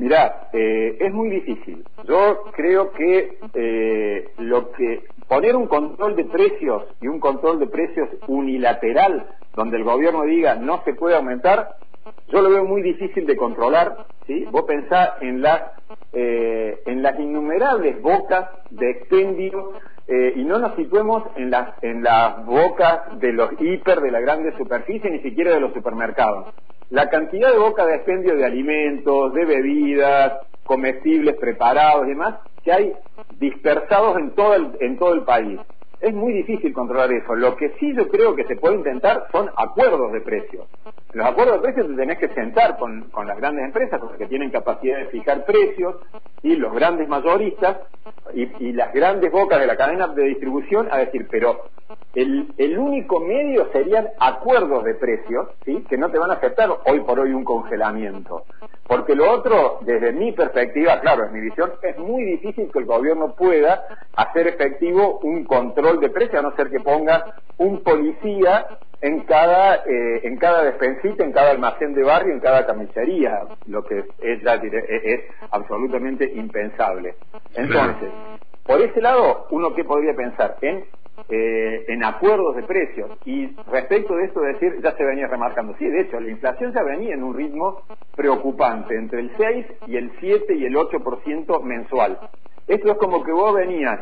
Mirá, 0.00 0.48
eh, 0.54 0.96
es 0.98 1.12
muy 1.12 1.28
difícil. 1.28 1.84
Yo 2.08 2.44
creo 2.52 2.90
que 2.92 3.36
eh, 3.52 4.30
lo 4.38 4.72
que 4.72 5.04
poner 5.28 5.54
un 5.54 5.66
control 5.66 6.16
de 6.16 6.24
precios 6.24 6.84
y 7.02 7.06
un 7.06 7.20
control 7.20 7.58
de 7.58 7.66
precios 7.66 8.08
unilateral, 8.26 9.26
donde 9.54 9.76
el 9.76 9.84
gobierno 9.84 10.22
diga 10.22 10.54
no 10.54 10.82
se 10.84 10.94
puede 10.94 11.16
aumentar, 11.16 11.76
yo 12.28 12.40
lo 12.40 12.48
veo 12.48 12.64
muy 12.64 12.80
difícil 12.80 13.26
de 13.26 13.36
controlar. 13.36 14.06
¿sí? 14.26 14.46
Vos 14.50 14.62
pensás 14.62 15.10
en 15.20 15.42
las 15.42 15.64
eh, 16.14 16.80
en 16.86 17.02
las 17.02 17.20
innumerables 17.20 18.00
bocas 18.00 18.48
de 18.70 18.90
expendio 18.90 19.72
y 20.34 20.42
no 20.42 20.58
nos 20.58 20.74
situemos 20.74 21.22
en 21.36 21.52
las 21.52 21.80
en 21.84 22.02
las 22.02 22.44
bocas 22.44 23.20
de 23.20 23.32
los 23.32 23.52
hiper 23.60 24.00
de 24.00 24.10
la 24.10 24.18
grande 24.18 24.52
superficie 24.58 25.08
ni 25.08 25.20
siquiera 25.20 25.54
de 25.54 25.60
los 25.60 25.72
supermercados 25.72 26.52
la 26.90 27.08
cantidad 27.08 27.52
de 27.52 27.58
boca 27.58 27.86
de 27.86 27.96
expendio 27.96 28.36
de 28.36 28.44
alimentos, 28.44 29.32
de 29.32 29.44
bebidas, 29.44 30.40
comestibles 30.64 31.36
preparados 31.36 32.06
y 32.06 32.10
demás 32.10 32.40
que 32.62 32.72
hay 32.72 32.92
dispersados 33.38 34.18
en 34.18 34.34
todo 34.34 34.54
el, 34.54 34.70
en 34.80 34.98
todo 34.98 35.14
el 35.14 35.22
país. 35.22 35.58
Es 36.00 36.14
muy 36.14 36.32
difícil 36.32 36.72
controlar 36.72 37.12
eso. 37.12 37.34
Lo 37.34 37.56
que 37.56 37.70
sí 37.78 37.94
yo 37.94 38.08
creo 38.08 38.34
que 38.34 38.44
se 38.44 38.56
puede 38.56 38.76
intentar 38.76 39.26
son 39.32 39.50
acuerdos 39.56 40.12
de 40.12 40.20
precios. 40.20 40.66
Los 41.12 41.26
acuerdos 41.26 41.56
de 41.56 41.62
precios 41.62 41.88
te 41.88 41.94
tenés 41.94 42.18
que 42.18 42.28
sentar 42.28 42.78
con, 42.78 43.10
con 43.10 43.26
las 43.26 43.36
grandes 43.36 43.64
empresas 43.64 43.98
porque 44.00 44.26
tienen 44.26 44.50
capacidad 44.50 44.98
de 44.98 45.06
fijar 45.06 45.44
precios 45.44 45.96
y 46.42 46.54
los 46.54 46.72
grandes 46.72 47.08
mayoristas 47.08 47.78
y, 48.32 48.48
y 48.64 48.72
las 48.72 48.92
grandes 48.92 49.32
bocas 49.32 49.60
de 49.60 49.66
la 49.66 49.76
cadena 49.76 50.06
de 50.08 50.24
distribución 50.24 50.88
a 50.90 50.98
decir, 50.98 51.26
pero 51.28 51.64
el, 52.14 52.52
el 52.58 52.78
único 52.78 53.20
medio 53.20 53.70
serían 53.72 54.08
acuerdos 54.18 54.84
de 54.84 54.94
precios, 54.94 55.48
¿sí? 55.64 55.84
que 55.88 55.98
no 55.98 56.10
te 56.10 56.18
van 56.18 56.30
a 56.30 56.34
aceptar 56.34 56.70
hoy 56.86 57.00
por 57.00 57.18
hoy 57.18 57.32
un 57.32 57.44
congelamiento. 57.44 58.44
Porque 58.86 59.14
lo 59.14 59.30
otro, 59.30 59.78
desde 59.82 60.12
mi 60.12 60.32
perspectiva, 60.32 61.00
claro, 61.00 61.26
en 61.26 61.32
mi 61.32 61.40
visión, 61.40 61.72
es 61.82 61.98
muy 61.98 62.24
difícil 62.24 62.70
que 62.72 62.78
el 62.80 62.86
gobierno 62.86 63.34
pueda 63.34 63.84
hacer 64.14 64.48
efectivo 64.48 65.18
un 65.22 65.44
control 65.44 66.00
de 66.00 66.10
precios, 66.10 66.38
a 66.38 66.42
no 66.42 66.56
ser 66.56 66.70
que 66.70 66.80
ponga 66.80 67.34
un 67.58 67.82
policía 67.82 68.66
en 69.02 69.20
cada 69.20 69.76
eh, 69.76 70.20
en 70.24 70.36
cada 70.36 70.64
despensita, 70.64 71.24
en 71.24 71.32
cada 71.32 71.50
almacén 71.50 71.94
de 71.94 72.02
barrio, 72.02 72.34
en 72.34 72.40
cada 72.40 72.66
camisería, 72.66 73.40
lo 73.66 73.82
que 73.84 73.98
es, 73.98 74.42
es 74.42 75.20
absolutamente 75.50 76.30
impensable. 76.34 77.14
Entonces, 77.54 78.10
por 78.64 78.80
ese 78.80 79.00
lado, 79.00 79.46
uno 79.50 79.74
que 79.74 79.84
podría 79.84 80.14
pensar 80.14 80.56
en 80.60 80.84
eh, 81.28 81.84
en 81.88 82.02
acuerdos 82.04 82.56
de 82.56 82.62
precios. 82.62 83.10
Y 83.24 83.46
respecto 83.70 84.14
de 84.16 84.24
esto, 84.24 84.40
decir, 84.40 84.80
ya 84.82 84.96
se 84.96 85.04
venía 85.04 85.26
remarcando, 85.26 85.74
sí, 85.78 85.86
de 85.86 86.00
hecho, 86.02 86.18
la 86.18 86.30
inflación 86.30 86.72
ya 86.72 86.82
venía 86.82 87.14
en 87.14 87.22
un 87.22 87.36
ritmo 87.36 87.82
preocupante, 88.16 88.96
entre 88.96 89.20
el 89.20 89.30
6 89.36 89.66
y 89.86 89.96
el 89.96 90.12
7 90.18 90.54
y 90.54 90.64
el 90.64 90.74
8% 90.74 91.62
mensual. 91.62 92.18
Esto 92.66 92.92
es 92.92 92.98
como 92.98 93.22
que 93.22 93.32
vos 93.32 93.54
venías 93.54 94.00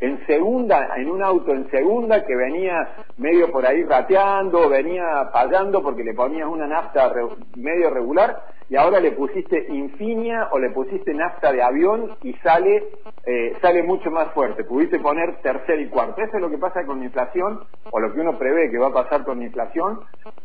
en 0.00 0.24
segunda, 0.26 0.96
en 0.96 1.10
un 1.10 1.22
auto 1.22 1.52
en 1.52 1.68
segunda 1.70 2.24
que 2.24 2.36
venía 2.36 2.88
medio 3.16 3.50
por 3.50 3.66
ahí 3.66 3.82
rateando, 3.82 4.68
venía 4.68 5.28
pagando 5.32 5.82
porque 5.82 6.04
le 6.04 6.14
ponías 6.14 6.48
una 6.48 6.66
nafta 6.66 7.12
medio 7.56 7.90
regular 7.90 8.40
y 8.70 8.76
ahora 8.76 9.00
le 9.00 9.12
pusiste 9.12 9.66
Infinia 9.68 10.48
o 10.52 10.58
le 10.58 10.70
pusiste 10.70 11.14
nafta 11.14 11.52
de 11.52 11.62
avión 11.62 12.16
y 12.22 12.34
sale 12.34 12.84
eh, 13.24 13.54
sale 13.60 13.82
mucho 13.82 14.10
más 14.10 14.32
fuerte. 14.32 14.64
Pudiste 14.64 14.98
poner 15.00 15.36
tercer 15.42 15.80
y 15.80 15.88
cuarto. 15.88 16.22
Eso 16.22 16.36
es 16.36 16.40
lo 16.40 16.48
que 16.48 16.56
pasa 16.58 16.84
con 16.86 17.00
la 17.00 17.06
inflación 17.06 17.60
o 17.90 18.00
lo 18.00 18.12
que 18.12 18.20
uno 18.20 18.38
prevé 18.38 18.70
que 18.70 18.78
va 18.78 18.88
a 18.88 18.92
pasar 18.92 19.24
con 19.24 19.38
la 19.38 19.44
inflación 19.44 20.00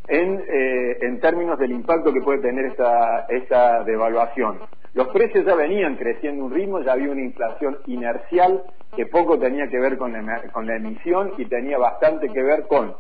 en, 0.08 0.44
eh, 0.48 0.98
en 1.02 1.20
términos 1.20 1.58
del 1.60 1.72
impacto 1.72 2.12
que 2.12 2.22
puede 2.22 2.40
tener 2.40 2.66
esta, 2.66 3.26
esta 3.30 3.84
devaluación. 3.84 4.60
Los 4.94 5.08
precios 5.10 5.46
ya 5.46 5.56
venían 5.56 5.96
creciendo 5.96 6.46
un 6.46 6.54
ritmo, 6.54 6.82
ya 6.82 6.94
había 6.94 7.12
una 7.12 7.24
inflación 7.24 7.78
inercial 7.88 8.64
que 8.96 9.06
poco 9.08 9.40
tenía 9.40 9.68
que 9.68 9.80
ver 9.80 9.98
con 9.98 10.14
la, 10.14 10.42
con 10.52 10.68
la 10.68 10.76
emisión 10.76 11.34
y 11.38 11.46
tenía 11.46 11.78
bastante 11.78 12.30
que 12.30 12.44
ver 12.44 12.68
con 12.68 12.96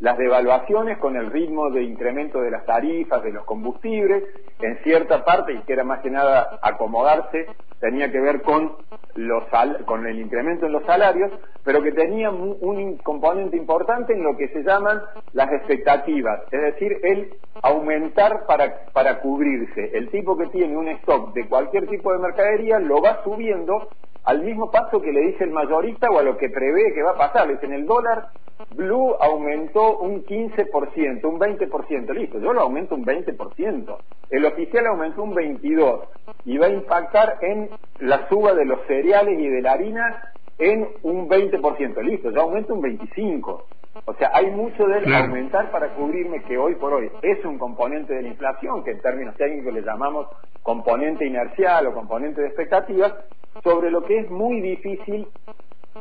las 0.00 0.16
devaluaciones, 0.18 0.98
con 0.98 1.16
el 1.16 1.30
ritmo 1.30 1.70
de 1.70 1.82
incremento 1.82 2.40
de 2.40 2.50
las 2.50 2.64
tarifas, 2.64 3.22
de 3.22 3.32
los 3.32 3.44
combustibles, 3.44 4.24
en 4.60 4.78
cierta 4.82 5.24
parte, 5.24 5.52
y 5.54 5.62
que 5.62 5.72
era 5.72 5.84
más 5.84 6.00
que 6.00 6.10
nada 6.10 6.58
acomodarse, 6.62 7.46
tenía 7.80 8.10
que 8.10 8.20
ver 8.20 8.42
con, 8.42 8.76
los, 9.14 9.44
con 9.84 10.06
el 10.06 10.18
incremento 10.18 10.66
en 10.66 10.72
los 10.72 10.84
salarios, 10.84 11.30
pero 11.64 11.82
que 11.82 11.92
tenía 11.92 12.30
un 12.30 12.96
componente 12.98 13.56
importante 13.56 14.12
en 14.12 14.22
lo 14.22 14.36
que 14.36 14.48
se 14.48 14.62
llaman 14.62 15.00
las 15.32 15.52
expectativas, 15.52 16.40
es 16.50 16.60
decir, 16.60 16.96
el 17.02 17.34
aumentar 17.62 18.46
para, 18.46 18.86
para 18.92 19.20
cubrirse. 19.20 19.90
El 19.96 20.10
tipo 20.10 20.36
que 20.36 20.46
tiene 20.46 20.76
un 20.76 20.88
stock 20.88 21.32
de 21.34 21.48
cualquier 21.48 21.86
tipo 21.88 22.12
de 22.12 22.18
mercadería 22.18 22.78
lo 22.78 23.00
va 23.00 23.22
subiendo 23.22 23.88
al 24.24 24.42
mismo 24.42 24.70
paso 24.70 25.00
que 25.00 25.12
le 25.12 25.20
dice 25.20 25.44
el 25.44 25.50
mayorista 25.50 26.08
o 26.10 26.18
a 26.18 26.22
lo 26.22 26.36
que 26.36 26.50
prevé 26.50 26.92
que 26.94 27.02
va 27.02 27.12
a 27.12 27.16
pasar. 27.16 27.50
en 27.50 27.72
el 27.72 27.86
dólar 27.86 28.28
Blue 28.74 29.14
aumentó 29.20 29.98
un 29.98 30.24
15%, 30.24 31.24
un 31.24 31.38
20%, 31.38 32.12
listo, 32.12 32.38
yo 32.40 32.52
lo 32.52 32.62
aumento 32.62 32.94
un 32.94 33.04
20%. 33.04 33.96
El 34.30 34.44
oficial 34.44 34.86
aumentó 34.86 35.22
un 35.22 35.34
22% 35.34 36.02
y 36.44 36.58
va 36.58 36.66
a 36.66 36.70
impactar 36.70 37.38
en 37.42 37.70
la 38.00 38.28
suba 38.28 38.54
de 38.54 38.64
los 38.64 38.80
cereales 38.86 39.38
y 39.38 39.48
de 39.48 39.62
la 39.62 39.72
harina 39.72 40.32
en 40.58 40.88
un 41.02 41.28
20%, 41.28 42.02
listo, 42.02 42.30
yo 42.30 42.42
aumento 42.42 42.74
un 42.74 42.82
25%. 42.82 43.62
O 44.04 44.14
sea, 44.14 44.30
hay 44.32 44.50
mucho 44.50 44.86
de 44.86 45.14
aumentar 45.14 45.70
para 45.70 45.88
cubrirme 45.94 46.42
que 46.42 46.56
hoy 46.56 46.74
por 46.76 46.92
hoy 46.92 47.10
es 47.22 47.44
un 47.44 47.58
componente 47.58 48.14
de 48.14 48.22
la 48.22 48.28
inflación, 48.28 48.84
que 48.84 48.92
en 48.92 49.00
términos 49.00 49.36
técnicos 49.36 49.72
le 49.72 49.82
llamamos 49.82 50.28
componente 50.62 51.26
inercial 51.26 51.86
o 51.86 51.94
componente 51.94 52.40
de 52.40 52.48
expectativas, 52.48 53.12
sobre 53.62 53.90
lo 53.90 54.04
que 54.04 54.18
es 54.18 54.30
muy 54.30 54.60
difícil 54.60 55.26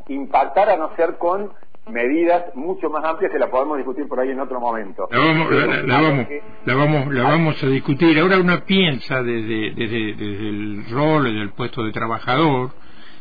impactar 0.08 0.70
a 0.70 0.78
no 0.78 0.96
ser 0.96 1.18
con 1.18 1.52
medidas 1.90 2.54
mucho 2.56 2.90
más 2.90 3.04
amplias 3.06 3.32
que 3.32 3.40
la 3.40 3.50
podemos 3.50 3.78
discutir 3.78 4.08
por 4.08 4.20
ahí 4.20 4.30
en 4.32 4.40
otro 4.40 4.60
momento. 4.60 5.08
La 5.10 5.20
vamos, 5.20 5.52
la, 5.52 6.76
vamos, 6.76 7.14
la 7.14 7.24
vamos, 7.24 7.64
a 7.64 7.68
discutir. 7.68 8.20
Ahora 8.20 8.38
uno 8.38 8.60
piensa 8.66 9.24
desde, 9.24 9.72
desde, 9.72 10.14
desde 10.14 10.50
el 10.50 10.86
rol, 10.90 11.26
desde 11.26 11.42
el 11.42 11.52
puesto 11.52 11.84
de 11.84 11.92
trabajador, 11.92 12.72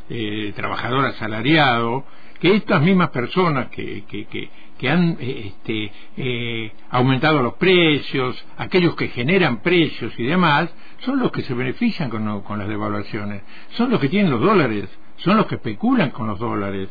eh, 0.08 0.52
trabajador 0.56 1.04
asalariado, 1.06 2.04
que 2.40 2.54
estas 2.54 2.82
mismas 2.82 3.10
personas 3.10 3.68
que, 3.68 4.04
que, 4.06 4.26
que, 4.26 4.50
que 4.78 4.88
han 4.88 5.16
eh, 5.20 5.46
este, 5.46 5.92
eh, 6.16 6.72
aumentado 6.90 7.42
los 7.42 7.54
precios, 7.54 8.44
aquellos 8.58 8.94
que 8.94 9.08
generan 9.08 9.62
precios 9.62 10.12
y 10.18 10.24
demás, 10.24 10.72
son 10.98 11.18
los 11.20 11.30
que 11.30 11.42
se 11.42 11.54
benefician 11.54 12.10
con, 12.10 12.40
con 12.42 12.58
las 12.58 12.68
devaluaciones, 12.68 13.42
son 13.70 13.90
los 13.90 14.00
que 14.00 14.08
tienen 14.08 14.30
los 14.30 14.40
dólares, 14.40 14.88
son 15.16 15.36
los 15.36 15.46
que 15.46 15.56
especulan 15.56 16.10
con 16.10 16.26
los 16.26 16.38
dólares, 16.38 16.88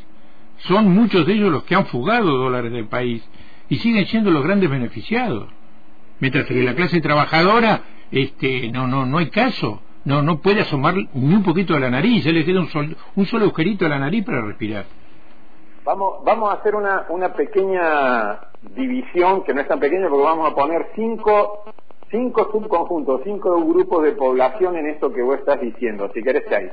son 0.57 0.93
muchos 0.93 1.25
de 1.25 1.33
ellos 1.33 1.51
los 1.51 1.63
que 1.63 1.75
han 1.75 1.85
fugado 1.87 2.37
dólares 2.37 2.71
del 2.71 2.87
país 2.87 3.27
y 3.69 3.77
siguen 3.77 4.05
siendo 4.05 4.31
los 4.31 4.43
grandes 4.43 4.69
beneficiados. 4.69 5.49
Mientras 6.19 6.45
que 6.45 6.53
la 6.63 6.75
clase 6.75 7.01
trabajadora, 7.01 7.81
este, 8.11 8.71
no, 8.71 8.87
no, 8.87 9.05
no 9.05 9.17
hay 9.17 9.29
caso, 9.29 9.81
no, 10.05 10.21
no 10.21 10.39
puede 10.39 10.61
asomar 10.61 10.95
ni 11.13 11.33
un 11.33 11.43
poquito 11.43 11.75
a 11.75 11.79
la 11.79 11.89
nariz, 11.89 12.23
se 12.23 12.31
le 12.31 12.45
queda 12.45 12.61
un, 12.61 12.95
un 13.15 13.25
solo 13.25 13.45
agujerito 13.45 13.85
a 13.85 13.89
la 13.89 13.99
nariz 13.99 14.23
para 14.23 14.41
respirar. 14.41 14.85
Vamos, 15.83 16.23
vamos 16.23 16.49
a 16.51 16.53
hacer 16.53 16.73
una, 16.73 17.05
una 17.09 17.33
pequeña 17.33 18.39
división, 18.75 19.43
que 19.43 19.53
no 19.53 19.61
es 19.61 19.67
tan 19.67 19.79
pequeña, 19.79 20.09
porque 20.09 20.23
vamos 20.23 20.51
a 20.51 20.55
poner 20.55 20.87
cinco, 20.95 21.65
cinco 22.09 22.49
subconjuntos, 22.51 23.21
cinco 23.23 23.59
grupos 23.65 24.03
de 24.03 24.11
población 24.13 24.77
en 24.77 24.87
esto 24.87 25.11
que 25.11 25.21
vos 25.21 25.39
estás 25.39 25.59
diciendo, 25.59 26.09
si 26.13 26.21
querés 26.21 26.45
que 26.45 26.55
hay. 26.55 26.71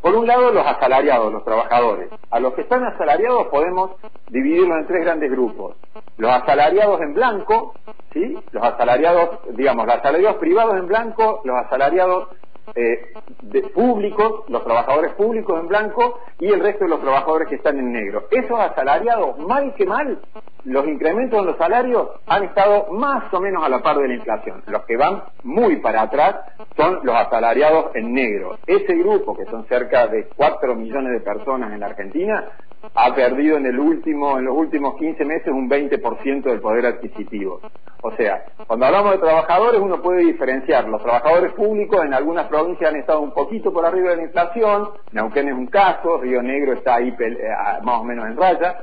Por 0.00 0.14
un 0.14 0.26
lado, 0.26 0.50
los 0.52 0.66
asalariados, 0.66 1.32
los 1.32 1.44
trabajadores. 1.44 2.10
A 2.30 2.40
los 2.40 2.54
que 2.54 2.62
están 2.62 2.84
asalariados 2.84 3.46
podemos 3.48 3.92
dividirlos 4.30 4.78
en 4.78 4.86
tres 4.86 5.04
grandes 5.04 5.30
grupos. 5.30 5.76
Los 6.16 6.30
asalariados 6.30 7.00
en 7.00 7.14
blanco, 7.14 7.74
¿sí? 8.12 8.36
Los 8.50 8.64
asalariados, 8.64 9.40
digamos, 9.54 9.86
los 9.86 9.94
asalariados 9.96 10.38
privados 10.38 10.76
en 10.76 10.88
blanco, 10.88 11.40
los 11.44 11.56
asalariados 11.56 12.28
eh, 12.74 13.12
de 13.42 13.62
públicos, 13.62 14.44
los 14.48 14.64
trabajadores 14.64 15.12
públicos 15.12 15.58
en 15.60 15.68
blanco 15.68 16.20
y 16.38 16.46
el 16.46 16.60
resto 16.60 16.84
de 16.84 16.90
los 16.90 17.00
trabajadores 17.00 17.48
que 17.48 17.56
están 17.56 17.78
en 17.78 17.92
negro. 17.92 18.26
Esos 18.30 18.58
asalariados, 18.58 19.38
mal 19.38 19.74
que 19.74 19.84
mal, 19.84 20.20
los 20.64 20.86
incrementos 20.86 21.40
en 21.40 21.46
los 21.46 21.56
salarios 21.56 22.08
han 22.26 22.44
estado 22.44 22.86
más 22.92 23.32
o 23.32 23.40
menos 23.40 23.64
a 23.64 23.68
la 23.68 23.82
par 23.82 23.98
de 23.98 24.08
la 24.08 24.14
inflación. 24.14 24.62
Los 24.66 24.84
que 24.84 24.96
van 24.96 25.24
muy 25.42 25.76
para 25.76 26.02
atrás 26.02 26.36
son 26.76 27.00
los 27.02 27.14
asalariados 27.14 27.94
en 27.94 28.12
negro. 28.12 28.58
Ese 28.66 28.94
grupo, 28.94 29.36
que 29.36 29.44
son 29.46 29.66
cerca 29.66 30.06
de 30.06 30.28
4 30.36 30.74
millones 30.76 31.12
de 31.12 31.20
personas 31.20 31.72
en 31.72 31.80
la 31.80 31.86
Argentina, 31.86 32.48
ha 32.94 33.14
perdido 33.14 33.56
en 33.56 33.66
el 33.66 33.78
último 33.78 34.38
en 34.38 34.44
los 34.44 34.56
últimos 34.56 34.96
15 34.96 35.24
meses 35.24 35.48
un 35.48 35.68
20% 35.68 36.42
del 36.42 36.60
poder 36.60 36.86
adquisitivo. 36.86 37.60
O 38.02 38.10
sea, 38.16 38.44
cuando 38.66 38.86
hablamos 38.86 39.12
de 39.12 39.18
trabajadores 39.18 39.80
uno 39.80 40.02
puede 40.02 40.24
diferenciar. 40.24 40.88
Los 40.88 41.02
trabajadores 41.02 41.52
públicos 41.52 42.04
en 42.04 42.14
algunas 42.14 42.48
provincias 42.48 42.90
han 42.90 42.98
estado 42.98 43.20
un 43.20 43.32
poquito 43.32 43.72
por 43.72 43.86
arriba 43.86 44.10
de 44.10 44.16
la 44.16 44.22
inflación, 44.22 44.88
Neuquén 45.12 45.48
es 45.48 45.54
un 45.54 45.66
caso, 45.66 46.18
Río 46.18 46.42
Negro 46.42 46.72
está 46.72 46.96
ahí 46.96 47.14
eh, 47.18 47.36
más 47.82 48.00
o 48.00 48.04
menos 48.04 48.26
en 48.26 48.36
raya. 48.36 48.76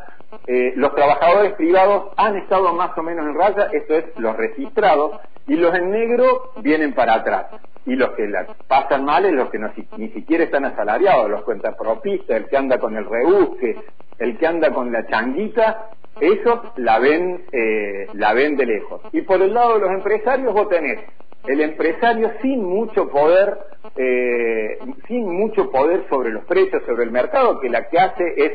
Eh, 0.45 0.73
los 0.75 0.93
trabajadores 0.93 1.53
privados 1.53 2.13
han 2.15 2.37
estado 2.37 2.71
más 2.73 2.97
o 2.97 3.03
menos 3.03 3.25
en 3.25 3.35
raya, 3.35 3.69
esto 3.73 3.95
es 3.95 4.05
los 4.17 4.37
registrados, 4.37 5.19
y 5.49 5.55
los 5.55 5.75
en 5.75 5.91
negro 5.91 6.51
vienen 6.61 6.93
para 6.93 7.15
atrás. 7.15 7.47
Y 7.85 7.95
los 7.95 8.11
que 8.11 8.27
la 8.27 8.45
pasan 8.67 9.03
mal 9.03 9.25
es 9.25 9.33
los 9.33 9.49
que 9.49 9.59
ni 9.97 10.09
siquiera 10.09 10.43
están 10.43 10.63
asalariados, 10.65 11.29
los 11.29 11.43
cuentapropistas, 11.43 12.37
el 12.37 12.45
que 12.47 12.57
anda 12.57 12.77
con 12.77 12.95
el 12.95 13.05
rebusque, 13.05 13.75
el 14.19 14.37
que 14.37 14.47
anda 14.47 14.71
con 14.71 14.91
la 14.91 15.07
changuita, 15.07 15.89
esos 16.21 16.59
la 16.77 16.99
ven, 16.99 17.45
eh, 17.51 18.07
la 18.13 18.33
ven 18.33 18.57
de 18.57 18.65
lejos. 18.65 19.01
Y 19.11 19.21
por 19.21 19.41
el 19.41 19.53
lado 19.53 19.75
de 19.75 19.79
los 19.79 19.91
empresarios 19.91 20.53
vos 20.53 20.69
tenés 20.69 20.99
el 21.47 21.61
empresario 21.61 22.31
sin 22.41 22.63
mucho 22.63 23.09
poder, 23.09 23.57
eh, 23.95 24.77
sin 25.07 25.31
mucho 25.31 25.71
poder 25.71 26.05
sobre 26.09 26.29
los 26.31 26.45
precios, 26.45 26.83
sobre 26.85 27.05
el 27.05 27.11
mercado, 27.11 27.59
que 27.59 27.69
la 27.69 27.89
que 27.89 27.97
hace 27.97 28.33
es 28.37 28.51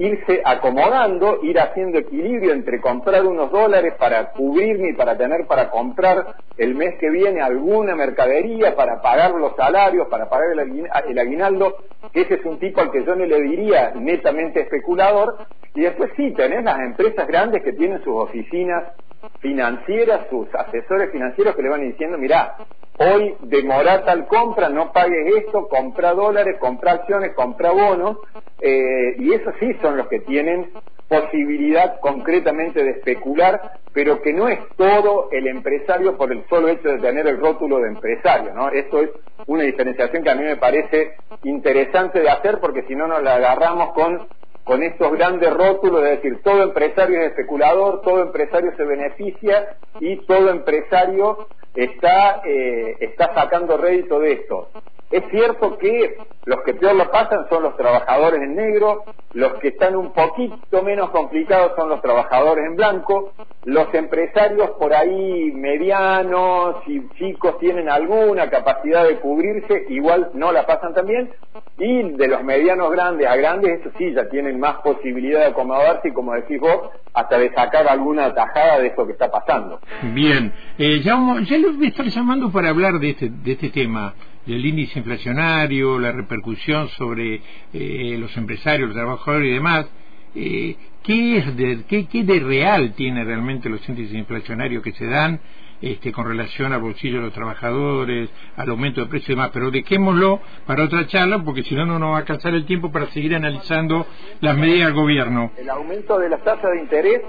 irse 0.00 0.40
acomodando, 0.42 1.40
ir 1.42 1.60
haciendo 1.60 1.98
equilibrio 1.98 2.54
entre 2.54 2.80
comprar 2.80 3.26
unos 3.26 3.52
dólares 3.52 3.92
para 3.98 4.30
cubrirme 4.32 4.90
y 4.90 4.94
para 4.94 5.14
tener 5.18 5.46
para 5.46 5.68
comprar 5.68 6.36
el 6.56 6.74
mes 6.74 6.94
que 6.98 7.10
viene 7.10 7.42
alguna 7.42 7.94
mercadería, 7.94 8.74
para 8.74 9.02
pagar 9.02 9.32
los 9.32 9.54
salarios, 9.56 10.08
para 10.08 10.30
pagar 10.30 10.52
el 10.52 11.18
aguinaldo, 11.18 11.76
ese 12.14 12.34
es 12.36 12.44
un 12.46 12.58
tipo 12.58 12.80
al 12.80 12.90
que 12.90 13.04
yo 13.04 13.14
no 13.14 13.26
le 13.26 13.42
diría 13.42 13.92
netamente 13.94 14.62
especulador, 14.62 15.36
y 15.74 15.82
después 15.82 16.10
sí, 16.16 16.32
tenés 16.32 16.64
las 16.64 16.78
empresas 16.78 17.26
grandes 17.26 17.62
que 17.62 17.74
tienen 17.74 18.02
sus 18.02 18.14
oficinas 18.14 18.94
financieras, 19.40 20.28
sus 20.30 20.48
asesores 20.54 21.12
financieros 21.12 21.54
que 21.54 21.62
le 21.62 21.68
van 21.68 21.82
diciendo, 21.82 22.16
mira, 22.16 22.56
hoy 23.00 23.34
demora 23.40 24.04
tal 24.04 24.26
compra, 24.26 24.68
no 24.68 24.92
pagues 24.92 25.34
esto, 25.44 25.68
compra 25.68 26.12
dólares, 26.12 26.56
compra 26.60 26.92
acciones, 26.92 27.32
compra 27.34 27.70
bonos, 27.70 28.18
eh, 28.60 29.16
y 29.18 29.32
esos 29.32 29.54
sí 29.58 29.72
son 29.80 29.96
los 29.96 30.06
que 30.08 30.20
tienen 30.20 30.70
posibilidad 31.08 31.98
concretamente 32.00 32.84
de 32.84 32.90
especular, 32.90 33.78
pero 33.92 34.20
que 34.20 34.32
no 34.34 34.48
es 34.48 34.60
todo 34.76 35.28
el 35.32 35.48
empresario 35.48 36.16
por 36.16 36.30
el 36.30 36.44
solo 36.48 36.68
hecho 36.68 36.88
de 36.90 36.98
tener 36.98 37.26
el 37.26 37.40
rótulo 37.40 37.78
de 37.80 37.88
empresario, 37.88 38.52
¿no? 38.54 38.68
Esto 38.68 39.00
es 39.00 39.10
una 39.46 39.64
diferenciación 39.64 40.22
que 40.22 40.30
a 40.30 40.34
mí 40.34 40.44
me 40.44 40.56
parece 40.56 41.14
interesante 41.42 42.20
de 42.20 42.28
hacer 42.28 42.58
porque 42.60 42.82
si 42.82 42.94
no 42.94 43.06
nos 43.06 43.22
la 43.22 43.36
agarramos 43.36 43.92
con 43.92 44.28
con 44.70 44.84
estos 44.84 45.10
grandes 45.10 45.52
rótulos, 45.52 46.04
es 46.04 46.22
decir, 46.22 46.42
todo 46.44 46.62
empresario 46.62 47.18
es 47.18 47.30
especulador, 47.30 48.02
todo 48.02 48.22
empresario 48.22 48.70
se 48.76 48.84
beneficia 48.84 49.76
y 49.98 50.24
todo 50.26 50.48
empresario 50.48 51.48
está, 51.74 52.40
eh, 52.44 52.94
está 53.00 53.34
sacando 53.34 53.76
rédito 53.76 54.20
de 54.20 54.34
esto. 54.34 54.68
Es 55.10 55.24
cierto 55.32 55.76
que 55.76 56.18
los 56.44 56.62
que 56.62 56.74
peor 56.74 56.94
lo 56.94 57.10
pasan 57.10 57.48
son 57.48 57.64
los 57.64 57.76
trabajadores 57.76 58.40
en 58.42 58.54
negro, 58.54 59.02
los 59.32 59.54
que 59.54 59.68
están 59.70 59.96
un 59.96 60.12
poquito 60.12 60.82
menos 60.84 61.10
complicados 61.10 61.72
son 61.74 61.88
los 61.88 62.00
trabajadores 62.00 62.64
en 62.64 62.76
blanco, 62.76 63.32
los 63.64 63.92
empresarios 63.92 64.70
por 64.78 64.94
ahí 64.94 65.52
medianos 65.52 66.76
y 66.86 67.06
chicos 67.18 67.58
tienen 67.58 67.90
alguna 67.90 68.48
capacidad 68.48 69.06
de 69.06 69.16
cubrirse, 69.20 69.84
igual 69.90 70.30
no 70.34 70.50
la 70.50 70.66
pasan 70.66 70.94
también, 70.94 71.30
y 71.78 72.02
de 72.12 72.28
los 72.28 72.42
medianos 72.42 72.90
grandes 72.90 73.26
a 73.26 73.36
grandes, 73.36 73.80
eso 73.80 73.90
sí, 73.98 74.12
ya 74.14 74.28
tienen 74.30 74.58
más 74.58 74.76
posibilidad 74.76 75.40
de 75.40 75.46
acomodarse 75.46 76.08
y 76.08 76.12
como 76.12 76.32
decís 76.34 76.58
vos, 76.58 76.90
hasta 77.12 77.38
de 77.38 77.52
sacar 77.52 77.86
alguna 77.86 78.32
tajada 78.34 78.78
de 78.78 78.88
eso 78.88 79.06
que 79.06 79.12
está 79.12 79.30
pasando. 79.30 79.78
Bien, 80.14 80.52
eh, 80.78 81.00
ya, 81.00 81.18
ya 81.42 81.58
lo 81.58 81.72
voy 81.74 81.86
a 81.86 81.88
estar 81.88 82.06
llamando 82.06 82.50
para 82.50 82.70
hablar 82.70 82.98
de 82.98 83.10
este, 83.10 83.28
de 83.28 83.52
este 83.52 83.68
tema 83.68 84.14
del 84.46 84.64
índice 84.64 84.98
inflacionario, 84.98 85.98
la 85.98 86.12
repercusión 86.12 86.88
sobre 86.88 87.42
eh, 87.74 88.16
los 88.18 88.34
empresarios, 88.38 88.88
los 88.88 88.96
trabajadores 88.96 89.48
y 89.48 89.52
demás, 89.52 89.86
eh, 90.34 90.76
¿qué, 91.10 91.38
es 91.38 91.56
de, 91.56 91.84
qué, 91.88 92.06
¿qué 92.06 92.22
de 92.22 92.38
real 92.38 92.92
tiene 92.94 93.24
realmente 93.24 93.68
los 93.68 93.86
índices 93.88 94.14
inflacionarios 94.14 94.80
que 94.80 94.92
se 94.92 95.06
dan 95.06 95.40
este, 95.82 96.12
con 96.12 96.24
relación 96.24 96.72
al 96.72 96.80
bolsillo 96.80 97.16
de 97.16 97.24
los 97.24 97.32
trabajadores, 97.32 98.30
al 98.56 98.70
aumento 98.70 99.00
de 99.00 99.08
precios 99.08 99.30
y 99.30 99.32
demás? 99.32 99.50
Pero 99.52 99.72
dejémoslo 99.72 100.40
para 100.66 100.84
otra 100.84 101.08
charla 101.08 101.42
porque 101.42 101.64
si 101.64 101.74
no, 101.74 101.84
no 101.84 101.98
nos 101.98 102.12
va 102.12 102.16
a 102.16 102.18
alcanzar 102.18 102.54
el 102.54 102.64
tiempo 102.64 102.92
para 102.92 103.06
seguir 103.06 103.34
analizando 103.34 104.06
las 104.40 104.56
medidas 104.56 104.86
del 104.86 104.94
gobierno. 104.94 105.50
El 105.56 105.68
aumento 105.70 106.16
de 106.16 106.28
las 106.28 106.44
tasas 106.44 106.70
de 106.70 106.80
interés 106.80 107.22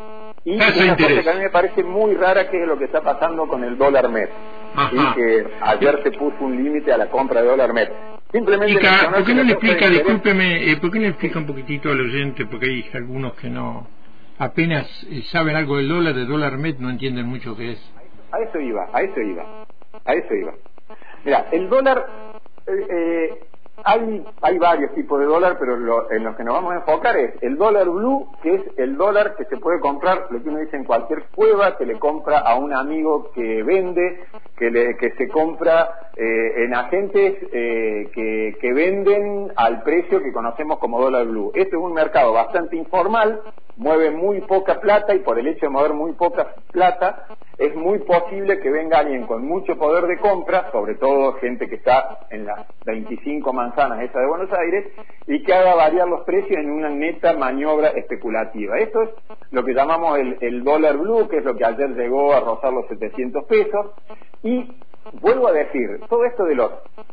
y 0.46 0.56
una 0.56 0.68
cosa 0.68 0.96
que 0.96 1.30
a 1.30 1.34
mí 1.34 1.40
me 1.40 1.50
parece 1.50 1.84
muy 1.84 2.14
rara 2.14 2.50
que 2.52 2.62
es 2.62 2.68
lo 2.68 2.78
que 2.78 2.86
está 2.86 3.02
pasando 3.02 3.48
con 3.48 3.64
el 3.64 3.80
dólar 3.80 4.10
mes 4.10 4.30
y 4.92 5.16
que 5.16 5.48
ayer 5.60 6.02
se 6.04 6.12
puso 6.12 6.36
un 6.42 6.64
límite 6.64 6.94
a 6.94 6.98
la 6.98 7.10
compra 7.10 7.42
de 7.42 7.48
dólar 7.48 7.74
MED. 7.74 7.90
Simplemente 8.32 8.80
¿por 9.14 9.26
qué 9.26 9.34
no 9.34 9.44
le 9.44 9.52
explica, 9.54 9.90
discúlpeme, 9.90 10.72
eh, 10.72 10.78
por 10.78 10.92
qué 10.92 11.00
no 11.00 11.04
le 11.04 11.10
explica 11.10 11.40
un 11.40 11.46
poquitito 11.46 11.92
al 11.92 12.00
oyente, 12.00 12.46
porque 12.46 12.66
hay 12.68 12.90
algunos 12.94 13.34
que 13.34 13.50
no 13.50 13.88
apenas 14.38 14.88
eh, 15.10 15.22
saben 15.32 15.56
algo 15.56 15.78
del 15.78 15.90
dólar, 15.90 16.16
de 16.16 16.26
dólar 16.26 16.58
MED, 16.58 16.78
no 16.80 16.90
entienden 16.90 17.28
mucho 17.28 17.56
qué 17.58 17.74
es. 17.74 17.92
A 18.32 18.40
eso 18.40 18.60
iba, 18.60 18.90
a 18.94 19.02
eso 19.02 19.20
iba, 19.20 19.66
a 20.06 20.14
eso 20.14 20.34
iba. 20.34 20.54
Mira, 21.26 21.48
el 21.52 21.70
dólar 21.70 22.06
eh, 22.68 22.88
eh 22.90 23.51
hay, 23.84 24.26
hay 24.42 24.58
varios 24.58 24.94
tipos 24.94 25.20
de 25.20 25.26
dólar, 25.26 25.58
pero 25.60 25.76
en 26.12 26.24
los 26.24 26.36
que 26.36 26.44
nos 26.44 26.54
vamos 26.54 26.74
a 26.74 26.78
enfocar 26.78 27.18
es 27.18 27.42
el 27.42 27.58
dólar 27.58 27.90
blue, 27.90 28.28
que 28.42 28.56
es 28.56 28.62
el 28.78 28.98
dólar 28.98 29.36
que 29.36 29.46
se 29.46 29.58
puede 29.58 29.80
comprar, 29.80 30.28
lo 30.30 30.42
que 30.42 30.50
uno 30.50 30.60
dice 30.60 30.78
en 30.78 30.84
cualquier 30.84 31.24
cueva, 31.34 31.78
que 31.78 31.86
le 31.86 32.00
compra 32.00 32.40
a 32.40 32.56
un 32.56 32.74
amigo 32.74 33.32
que 33.34 33.64
vende, 33.64 34.24
que, 34.58 34.72
le, 34.72 34.98
que 34.98 35.12
se 35.12 35.28
compra 35.30 36.12
eh, 36.16 36.66
en 36.66 36.74
agentes 36.74 37.36
eh, 37.52 38.10
que, 38.14 38.58
que 38.60 38.74
venden 38.74 39.52
al 39.56 39.84
precio 39.84 40.22
que 40.22 40.32
conocemos 40.34 40.80
como 40.80 41.02
dólar 41.02 41.26
blue. 41.26 41.52
Este 41.54 41.76
es 41.76 41.82
un 41.82 41.94
mercado 41.94 42.34
bastante 42.34 42.76
informal, 42.76 43.42
mueve 43.82 44.12
muy 44.12 44.42
poca 44.42 44.80
plata 44.80 45.16
y 45.16 45.20
por 45.20 45.40
el 45.40 45.48
hecho 45.48 45.66
de 45.66 45.70
mover 45.70 45.94
muy 45.94 46.14
poca 46.14 46.54
plata, 46.72 47.26
es 47.58 47.76
muy 47.76 47.98
posible 48.00 48.60
que 48.60 48.70
venga 48.70 49.00
alguien 49.00 49.26
con 49.26 49.44
mucho 49.44 49.76
poder 49.76 50.06
de 50.06 50.20
compra, 50.20 50.72
sobre 50.72 50.96
todo 50.96 51.34
gente 51.34 51.68
que 51.68 51.76
está 51.76 52.20
en 52.30 52.46
las 52.46 52.68
25 52.86 53.52
manzanas 53.52 54.02
esta 54.02 54.20
de 54.20 54.28
Buenos 54.28 54.54
Aires, 54.54 54.86
y 55.26 55.42
que 55.42 55.54
haga 55.54 55.74
variar 55.74 56.08
los 56.08 56.24
precios 56.26 56.60
en 56.60 56.72
una 56.72 56.90
neta 56.90 57.34
maniobra 57.34 57.90
especulativa. 57.90 58.78
Esto 58.78 59.02
es 59.02 59.10
lo 59.50 59.64
que 59.64 59.74
llamamos 59.74 60.20
el, 60.20 60.38
el 60.42 60.64
dólar 60.64 60.98
blue, 60.98 61.28
que 61.28 61.38
es 61.38 61.44
lo 61.44 61.56
que 61.56 61.66
ayer 61.66 61.90
llegó 61.96 62.34
a 62.34 62.40
rozar 62.40 62.72
los 62.72 62.88
700 62.88 63.46
pesos, 63.46 63.88
y 64.44 64.76
vuelvo 65.22 65.48
a 65.48 65.52
decir, 65.52 66.00
todo 66.10 66.26
esto 66.26 66.46
de 66.46 66.56
los, 66.56 66.72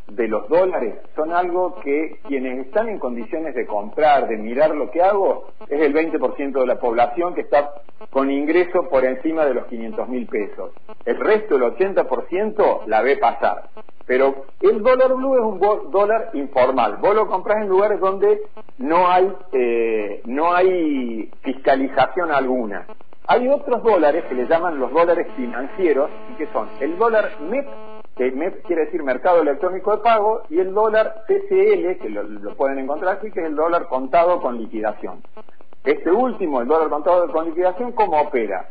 de 0.09 0.28
los 0.28 0.49
dólares 0.49 0.97
son 1.14 1.33
algo 1.33 1.76
que 1.80 2.21
quienes 2.26 2.66
están 2.66 2.88
en 2.88 2.99
condiciones 2.99 3.54
de 3.54 3.66
comprar, 3.66 4.28
de 4.28 4.37
mirar 4.37 4.75
lo 4.75 4.90
que 4.90 5.02
hago, 5.02 5.49
es 5.68 5.80
el 5.80 5.95
20% 5.95 6.52
de 6.52 6.66
la 6.66 6.78
población 6.78 7.35
que 7.35 7.42
está 7.42 7.73
con 8.11 8.30
ingreso 8.30 8.88
por 8.90 9.04
encima 9.04 9.45
de 9.45 9.54
los 9.54 9.66
500 9.66 10.09
mil 10.09 10.26
pesos. 10.26 10.73
El 11.04 11.18
resto, 11.18 11.57
el 11.57 11.62
80%, 11.62 12.87
la 12.87 13.03
ve 13.03 13.16
pasar. 13.16 13.70
Pero 14.07 14.46
el 14.62 14.83
dólar 14.83 15.14
blue 15.14 15.35
es 15.35 15.42
un 15.42 15.90
dólar 15.90 16.31
informal. 16.33 16.96
Vos 16.96 17.14
lo 17.14 17.27
compras 17.27 17.59
en 17.61 17.68
lugares 17.68 18.01
donde 18.01 18.40
no 18.79 19.07
hay, 19.07 19.31
eh, 19.53 20.22
no 20.24 20.55
hay 20.55 21.31
fiscalización 21.42 22.33
alguna. 22.33 22.87
Hay 23.31 23.47
otros 23.47 23.83
dólares 23.83 24.25
que 24.27 24.35
le 24.35 24.47
llaman 24.47 24.81
los 24.81 24.91
dólares 24.91 25.27
financieros, 25.37 26.09
y 26.33 26.37
que 26.37 26.47
son 26.51 26.67
el 26.81 26.97
dólar 26.97 27.31
MEP, 27.43 27.67
que 28.17 28.31
MEP 28.31 28.62
quiere 28.67 28.87
decir 28.87 29.03
Mercado 29.03 29.43
Electrónico 29.43 29.97
de 29.97 30.03
Pago, 30.03 30.45
y 30.49 30.59
el 30.61 30.73
dólar 30.73 31.25
TCL, 31.27 32.01
que 32.01 32.09
lo, 32.09 32.55
pueden 32.57 32.79
encontrar 32.79 33.17
aquí, 33.17 33.31
que 33.31 33.41
es 33.41 33.47
el 33.47 33.55
dólar 33.55 33.87
contado 33.88 34.41
con 34.41 34.57
liquidación. 34.57 35.23
Este 35.85 36.11
último, 36.11 36.62
el 36.62 36.69
dólar 36.69 36.88
contado 36.88 37.31
con 37.31 37.45
liquidación, 37.45 37.93
¿cómo 37.93 38.19
opera? 38.19 38.67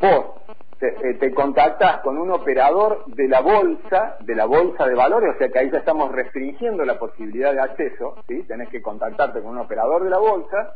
Vos 0.00 0.37
te, 0.78 0.88
eh, 0.88 1.14
te, 1.14 1.32
contactás 1.32 2.00
con 2.00 2.18
un 2.18 2.30
operador 2.30 3.04
de 3.06 3.28
la 3.28 3.40
bolsa, 3.40 4.16
de 4.20 4.34
la 4.34 4.44
bolsa 4.44 4.86
de 4.86 4.94
valores, 4.94 5.34
o 5.34 5.38
sea 5.38 5.48
que 5.48 5.58
ahí 5.58 5.70
ya 5.70 5.78
estamos 5.78 6.12
restringiendo 6.12 6.84
la 6.84 6.98
posibilidad 6.98 7.52
de 7.52 7.60
acceso, 7.60 8.14
¿sí? 8.26 8.42
Tenés 8.44 8.68
que 8.68 8.80
contactarte 8.80 9.40
con 9.40 9.52
un 9.52 9.58
operador 9.58 10.04
de 10.04 10.10
la 10.10 10.18
bolsa, 10.18 10.74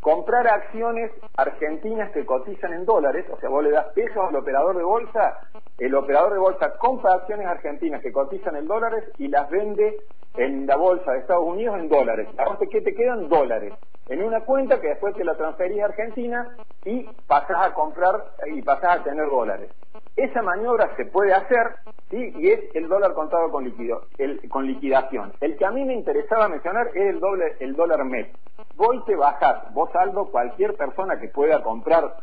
comprar 0.00 0.46
acciones 0.48 1.10
argentinas 1.36 2.10
que 2.12 2.24
cotizan 2.24 2.72
en 2.72 2.84
dólares, 2.84 3.26
o 3.30 3.38
sea, 3.38 3.48
vos 3.48 3.62
le 3.62 3.70
das 3.70 3.86
pesos 3.94 4.28
al 4.28 4.36
operador 4.36 4.76
de 4.76 4.84
bolsa, 4.84 5.38
el 5.78 5.94
operador 5.94 6.32
de 6.32 6.38
bolsa 6.38 6.76
compra 6.78 7.14
acciones 7.14 7.46
argentinas 7.46 8.02
que 8.02 8.12
cotizan 8.12 8.56
en 8.56 8.66
dólares 8.66 9.04
y 9.18 9.28
las 9.28 9.50
vende 9.50 9.96
en 10.36 10.66
la 10.66 10.76
bolsa 10.76 11.12
de 11.12 11.18
Estados 11.18 11.44
Unidos 11.44 11.78
en 11.78 11.88
dólares. 11.88 12.28
Aparte, 12.38 12.68
¿qué 12.68 12.80
te 12.80 12.94
quedan? 12.94 13.28
Dólares. 13.28 13.74
En 14.08 14.22
una 14.22 14.40
cuenta 14.40 14.80
que 14.80 14.88
después 14.88 15.14
te 15.14 15.24
la 15.24 15.36
transferís 15.36 15.80
a 15.82 15.86
Argentina 15.86 16.56
y 16.84 17.04
pasás 17.26 17.66
a 17.66 17.72
comprar 17.72 18.32
y 18.52 18.60
pasás 18.62 19.00
a 19.00 19.04
tener 19.04 19.28
dólares. 19.28 19.70
Esa 20.16 20.42
maniobra 20.42 20.94
se 20.96 21.06
puede 21.06 21.32
hacer, 21.32 21.76
¿sí? 22.10 22.32
Y 22.36 22.50
es 22.50 22.60
el 22.74 22.88
dólar 22.88 23.14
contado 23.14 23.50
con, 23.50 23.64
liquido, 23.64 24.02
el, 24.18 24.48
con 24.48 24.66
liquidación. 24.66 25.32
El 25.40 25.56
que 25.56 25.64
a 25.64 25.70
mí 25.70 25.84
me 25.84 25.94
interesaba 25.94 26.48
mencionar 26.48 26.88
es 26.88 27.14
el, 27.14 27.20
doble, 27.20 27.56
el 27.60 27.74
dólar 27.74 28.04
MEP. 28.04 28.34
Vos 28.76 29.04
te 29.06 29.16
bajás, 29.16 29.72
vos 29.72 29.90
saldo, 29.92 30.30
cualquier 30.30 30.74
persona 30.76 31.18
que 31.18 31.28
pueda 31.28 31.62
comprar 31.62 32.16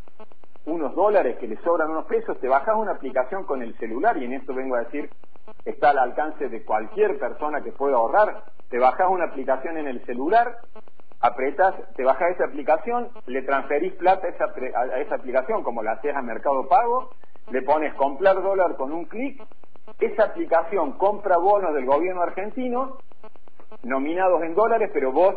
unos 0.65 0.93
dólares 0.95 1.37
que 1.39 1.47
le 1.47 1.57
sobran 1.57 1.89
unos 1.89 2.05
pesos, 2.05 2.39
te 2.39 2.47
bajás 2.47 2.75
una 2.75 2.91
aplicación 2.91 3.43
con 3.45 3.61
el 3.61 3.75
celular, 3.77 4.17
y 4.17 4.25
en 4.25 4.33
esto 4.33 4.53
vengo 4.53 4.75
a 4.75 4.83
decir, 4.83 5.09
está 5.65 5.89
al 5.91 5.99
alcance 5.99 6.49
de 6.49 6.63
cualquier 6.63 7.17
persona 7.17 7.61
que 7.61 7.71
pueda 7.71 7.95
ahorrar, 7.95 8.43
te 8.69 8.77
bajás 8.77 9.07
una 9.09 9.25
aplicación 9.25 9.77
en 9.77 9.87
el 9.87 10.05
celular, 10.05 10.57
apretas, 11.21 11.75
te 11.95 12.03
bajas 12.03 12.31
esa 12.31 12.45
aplicación, 12.45 13.09
le 13.25 13.41
transferís 13.41 13.93
plata 13.93 14.27
a 14.27 14.29
esa, 14.29 14.45
a 14.45 14.99
esa 14.99 15.15
aplicación 15.15 15.63
como 15.63 15.83
la 15.83 15.93
haces 15.93 16.15
a 16.15 16.21
Mercado 16.21 16.67
Pago, 16.67 17.11
le 17.51 17.61
pones 17.61 17.93
comprar 17.95 18.41
dólar 18.41 18.75
con 18.75 18.91
un 18.91 19.05
clic, 19.05 19.41
esa 19.99 20.25
aplicación 20.25 20.93
compra 20.93 21.37
bonos 21.37 21.73
del 21.73 21.85
gobierno 21.85 22.21
argentino 22.21 22.97
nominados 23.83 24.43
en 24.43 24.55
dólares, 24.55 24.89
pero 24.93 25.11
vos 25.11 25.35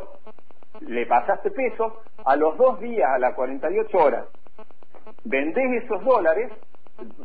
le 0.81 1.07
pasaste 1.07 1.51
pesos, 1.51 1.93
a 2.25 2.37
los 2.37 2.57
dos 2.57 2.81
días, 2.81 3.09
a 3.11 3.19
las 3.19 3.35
48 3.35 3.99
horas, 3.99 4.27
vendés 5.25 5.85
esos 5.85 6.05
dólares, 6.05 6.51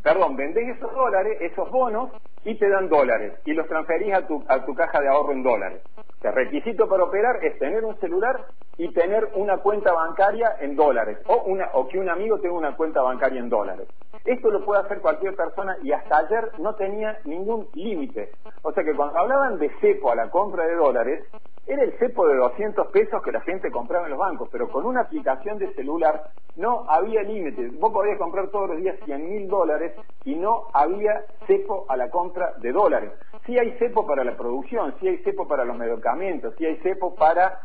perdón, 0.04 0.36
vendés 0.36 0.76
esos 0.76 0.94
dólares, 0.94 1.38
esos 1.42 1.70
bonos, 1.72 2.12
y 2.44 2.56
te 2.58 2.70
dan 2.70 2.90
dólares, 2.90 3.34
y 3.46 3.54
los 3.54 3.68
transferís 3.68 4.14
a 4.14 4.28
tu, 4.28 4.44
a 4.48 4.66
tu 4.66 4.74
caja 4.74 5.02
de 5.02 5.08
ahorro 5.10 5.34
en 5.34 5.44
dólares. 5.44 5.82
El 6.28 6.34
requisito 6.34 6.90
para 6.90 7.06
operar 7.06 7.40
es 7.42 7.58
tener 7.58 7.86
un 7.86 7.98
celular 8.02 8.48
y 8.78 8.92
tener 8.92 9.30
una 9.36 9.60
cuenta 9.60 9.94
bancaria 9.94 10.58
en 10.60 10.76
dólares, 10.76 11.20
o, 11.26 11.44
una, 11.46 11.70
o 11.74 11.88
que 11.88 11.98
un 11.98 12.10
amigo 12.10 12.38
tenga 12.40 12.56
una 12.56 12.76
cuenta 12.76 13.02
bancaria 13.02 13.40
en 13.40 13.48
dólares. 13.48 13.88
Esto 14.26 14.52
lo 14.52 14.66
puede 14.66 14.82
hacer 14.82 15.00
cualquier 15.00 15.38
persona 15.38 15.78
y 15.82 15.94
hasta 15.94 16.18
ayer 16.18 16.52
no 16.60 16.76
tenía 16.76 17.18
ningún 17.24 17.70
límite. 17.76 18.34
O 18.62 18.74
sea 18.74 18.84
que 18.84 18.94
cuando 18.94 19.18
hablaban 19.18 19.58
de 19.58 19.70
cepo 19.80 20.12
a 20.12 20.16
la 20.16 20.30
compra 20.30 20.66
de 20.66 20.76
dólares, 20.76 21.24
era 21.66 21.84
el 21.84 21.98
cepo 21.98 22.28
de 22.28 22.36
200 22.36 22.88
pesos 22.88 23.22
que 23.24 23.32
la 23.32 23.42
gente 23.42 23.72
compraba 23.72 24.06
en 24.06 24.12
los 24.12 24.20
bancos, 24.20 24.50
pero 24.52 24.70
con 24.70 24.86
una 24.86 25.02
aplicación 25.02 25.58
de 25.58 25.74
celular 25.74 26.30
no 26.56 26.86
había 26.90 27.24
límite. 27.24 27.70
Vos 27.80 27.92
podías 27.92 28.18
comprar 28.18 28.48
todos 28.50 28.70
los 28.70 28.78
días 28.80 28.98
100 29.06 29.30
mil 29.30 29.48
dólares 29.48 29.94
y 30.26 30.36
no 30.36 30.68
había 30.74 31.26
cepo 31.46 31.86
a 31.90 31.98
la 31.98 32.10
compra 32.10 32.54
de 32.58 32.72
dólares. 32.72 33.12
Sí 33.46 33.58
hay 33.58 33.72
cepo 33.80 34.06
para 34.06 34.24
la 34.24 34.36
producción, 34.36 34.96
sí 35.00 35.08
hay 35.08 35.18
cepo 35.20 35.48
para 35.48 35.66
los 35.66 35.78
medicamentos, 35.78 36.17
sí 36.58 36.66
hay 36.66 36.78
cepo 36.78 37.16
para 37.16 37.60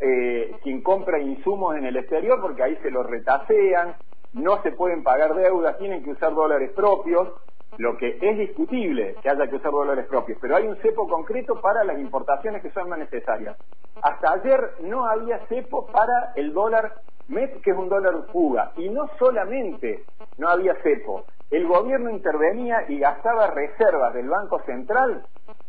eh, 0.00 0.56
quien 0.62 0.82
compra 0.82 1.20
insumos 1.20 1.76
en 1.76 1.84
el 1.84 1.96
exterior 1.96 2.40
porque 2.40 2.62
ahí 2.62 2.76
se 2.82 2.90
los 2.90 3.06
retasean, 3.06 3.96
no 4.32 4.62
se 4.62 4.72
pueden 4.72 5.02
pagar 5.02 5.34
deudas, 5.34 5.78
tienen 5.78 6.02
que 6.02 6.10
usar 6.10 6.34
dólares 6.34 6.70
propios, 6.74 7.28
lo 7.76 7.96
que 7.96 8.18
es 8.20 8.38
discutible 8.38 9.16
que 9.22 9.28
haya 9.28 9.46
que 9.48 9.56
usar 9.56 9.70
dólares 9.70 10.06
propios, 10.06 10.38
pero 10.40 10.56
hay 10.56 10.66
un 10.66 10.76
cepo 10.76 11.06
concreto 11.06 11.60
para 11.60 11.84
las 11.84 11.98
importaciones 11.98 12.62
que 12.62 12.70
son 12.70 12.88
más 12.88 12.98
necesarias. 12.98 13.56
Hasta 14.02 14.32
ayer 14.32 14.60
no 14.82 15.06
había 15.06 15.46
cepo 15.46 15.86
para 15.86 16.32
el 16.36 16.52
dólar 16.52 16.94
MEP, 17.28 17.60
que 17.60 17.70
es 17.70 17.76
un 17.76 17.88
dólar 17.88 18.14
fuga, 18.32 18.72
y 18.76 18.88
no 18.88 19.10
solamente 19.18 20.04
no 20.38 20.48
había 20.48 20.74
cepo, 20.82 21.24
el 21.50 21.66
gobierno 21.66 22.10
intervenía 22.10 22.84
y 22.88 22.98
gastaba 22.98 23.48
reservas 23.48 24.14
del 24.14 24.28
Banco 24.28 24.60
Central 24.64 25.24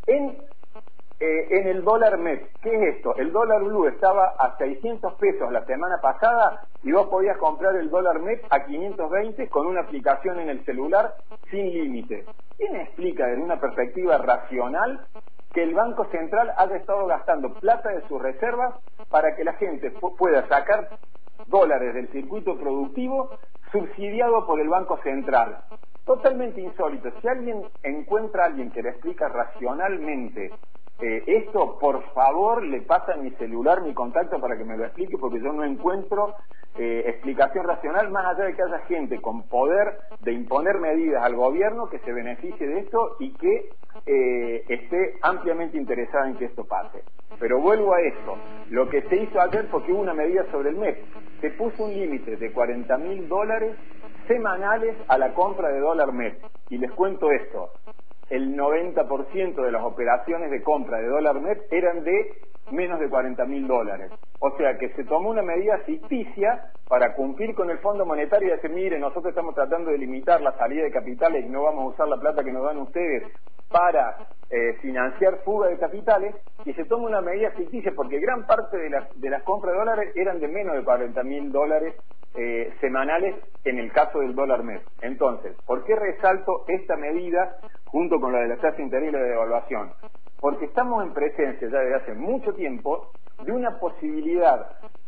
en 0.08 0.38
eh, 1.22 1.48
en 1.50 1.68
el 1.68 1.84
dólar 1.84 2.18
MEP. 2.18 2.48
¿Qué 2.62 2.74
es 2.74 2.96
esto? 2.96 3.14
El 3.18 3.34
dólar 3.34 3.62
blue 3.62 3.88
estaba 3.88 4.36
a 4.40 4.58
600 4.58 5.16
pesos 5.16 5.52
la 5.52 5.66
semana 5.66 5.98
pasada 6.02 6.62
y 6.82 6.94
vos 6.94 7.08
podías 7.08 7.38
comprar 7.38 7.76
el 7.76 7.90
dólar 7.90 8.20
MEP 8.22 8.46
a 8.50 8.64
520 8.64 9.50
con 9.50 9.68
una 9.68 9.82
aplicación 9.82 10.40
en 10.40 10.50
el 10.50 10.64
celular 10.64 11.16
sin 11.52 11.74
límite. 11.74 12.24
¿Quién 12.56 12.76
explica 12.78 13.28
desde 13.28 13.44
una 13.44 13.60
perspectiva 13.60 14.18
racional 14.18 15.02
que 15.54 15.64
el 15.64 15.74
Banco 15.74 16.06
Central 16.06 16.54
haya 16.56 16.78
estado 16.78 17.06
gastando 17.08 17.54
plata 17.56 17.90
de 17.90 18.08
sus 18.08 18.22
reservas 18.22 18.76
para 19.10 19.36
que 19.36 19.44
la 19.44 19.54
gente 19.54 19.92
pueda 20.18 20.48
sacar 20.48 20.88
dólares 21.48 21.96
del 21.96 22.08
circuito 22.14 22.58
productivo 22.58 23.32
subsidiado 23.74 24.46
por 24.48 24.62
el 24.62 24.70
Banco 24.70 24.98
Central? 25.04 25.64
Totalmente 26.06 26.62
insólito. 26.62 27.10
Si 27.22 27.28
alguien 27.28 27.62
encuentra 27.84 28.44
a 28.44 28.46
alguien 28.48 28.72
que 28.72 28.82
le 28.82 28.90
explica 28.90 29.28
racionalmente 29.28 30.52
eh, 31.02 31.24
esto, 31.28 31.78
por 31.80 32.04
favor, 32.14 32.64
le 32.64 32.82
pasa 32.82 33.16
mi 33.16 33.32
celular 33.32 33.82
mi 33.82 33.94
contacto 33.94 34.40
para 34.40 34.58
que 34.58 34.66
me 34.66 34.78
lo 34.78 34.86
explique, 34.86 35.18
porque 35.18 35.40
yo 35.42 35.54
no 35.54 35.64
encuentro 35.64 36.36
eh, 36.78 37.04
explicación 37.08 37.66
racional, 37.66 38.12
más 38.12 38.26
allá 38.26 38.46
de 38.46 38.56
que 38.56 38.64
haya 38.64 38.80
gente 38.80 39.22
con 39.22 39.44
poder 39.48 40.00
de 40.22 40.34
imponer 40.34 40.78
medidas 40.80 41.24
al 41.24 41.36
gobierno 41.36 41.90
que 41.90 42.00
se 42.00 42.12
beneficie 42.12 42.68
de 42.68 42.80
esto 42.80 43.16
y 43.20 43.34
que 43.34 43.70
eh, 44.06 44.66
esté 44.68 45.16
ampliamente 45.22 45.78
interesada 45.78 46.28
en 46.28 46.38
que 46.38 46.46
esto 46.46 46.66
pase. 46.66 47.04
Pero 47.40 47.60
vuelvo 47.62 47.94
a 47.94 48.02
esto, 48.02 48.36
lo 48.70 48.90
que 48.90 49.02
se 49.04 49.16
hizo 49.16 49.40
ayer 49.42 49.68
fue 49.68 49.84
que 49.84 49.94
hubo 49.94 50.02
una 50.02 50.14
medida 50.14 50.46
sobre 50.52 50.70
el 50.70 50.78
mes, 50.78 50.98
se 51.42 51.50
puso 51.52 51.86
un 51.86 51.94
límite 51.94 52.36
de 52.36 52.52
40 52.52 52.98
mil 52.98 53.28
dólares 53.28 53.76
semanales 54.28 54.96
a 55.08 55.18
la 55.18 55.34
compra 55.34 55.70
de 55.70 55.80
dólar 55.80 56.12
mes. 56.12 56.38
Y 56.70 56.78
les 56.78 56.92
cuento 56.92 57.32
esto, 57.32 57.72
el 58.30 58.56
90% 58.56 59.56
de 59.56 59.72
las 59.72 59.84
operaciones 59.84 60.52
de 60.52 60.62
compra 60.62 60.98
de 60.98 61.08
dólar 61.08 61.42
net 61.42 61.60
eran 61.72 62.04
de 62.04 62.34
menos 62.72 63.00
de 63.00 63.10
40 63.10 63.46
mil 63.46 63.68
dólares. 63.68 64.12
O 64.40 64.56
sea 64.58 64.78
que 64.78 64.90
se 64.90 65.04
tomó 65.04 65.30
una 65.30 65.42
medida 65.42 65.80
ficticia 65.80 66.72
para 66.88 67.14
cumplir 67.16 67.56
con 67.56 67.70
el 67.70 67.80
Fondo 67.80 68.06
Monetario 68.06 68.50
y 68.50 68.52
decir, 68.52 68.70
mire, 68.70 69.00
nosotros 69.00 69.28
estamos 69.28 69.56
tratando 69.56 69.92
de 69.92 69.98
limitar 69.98 70.42
la 70.42 70.56
salida 70.58 70.84
de 70.84 70.92
capitales 70.92 71.46
y 71.46 71.50
no 71.50 71.64
vamos 71.64 71.86
a 71.86 71.96
usar 71.96 72.08
la 72.08 72.18
plata 72.18 72.44
que 72.44 72.52
nos 72.52 72.64
dan 72.64 72.78
ustedes 72.78 73.24
para 73.70 74.18
eh, 74.50 74.74
financiar 74.82 75.40
fuga 75.44 75.68
de 75.68 75.78
capitales 75.78 76.36
y 76.66 76.74
se 76.74 76.86
toma 76.86 77.08
una 77.08 77.22
medida 77.22 77.52
ficticia 77.52 77.92
porque 77.96 78.20
gran 78.20 78.46
parte 78.48 78.78
de 78.78 78.90
las, 78.90 79.22
de 79.22 79.30
las 79.30 79.44
compras 79.44 79.74
de 79.74 79.80
dólares 79.80 80.14
eran 80.16 80.40
de 80.40 80.48
menos 80.48 80.76
de 80.76 80.84
40 80.84 81.24
mil 81.24 81.52
dólares 81.52 81.96
eh, 82.36 82.74
semanales 82.80 83.36
en 83.66 83.80
el 83.80 83.92
caso 83.92 84.20
del 84.20 84.36
dólar 84.36 84.64
mes. 84.64 84.82
Entonces, 85.02 85.56
¿por 85.66 85.84
qué 85.86 85.96
resalto 85.96 86.66
esta 86.68 86.96
medida 86.96 87.58
junto 87.86 88.20
con 88.20 88.34
la 88.34 88.40
de 88.40 88.50
la 88.50 88.58
tasa 88.58 88.82
interés 88.82 89.12
de 89.12 89.20
devaluación? 89.20 89.92
Porque 90.40 90.66
estamos 90.66 91.04
en 91.04 91.14
presencia 91.14 91.68
ya 91.70 91.80
desde 91.80 91.96
hace 91.96 92.14
mucho 92.14 92.54
tiempo 92.54 93.12
de 93.44 93.52
una 93.52 93.80
posibilidad 93.80 94.68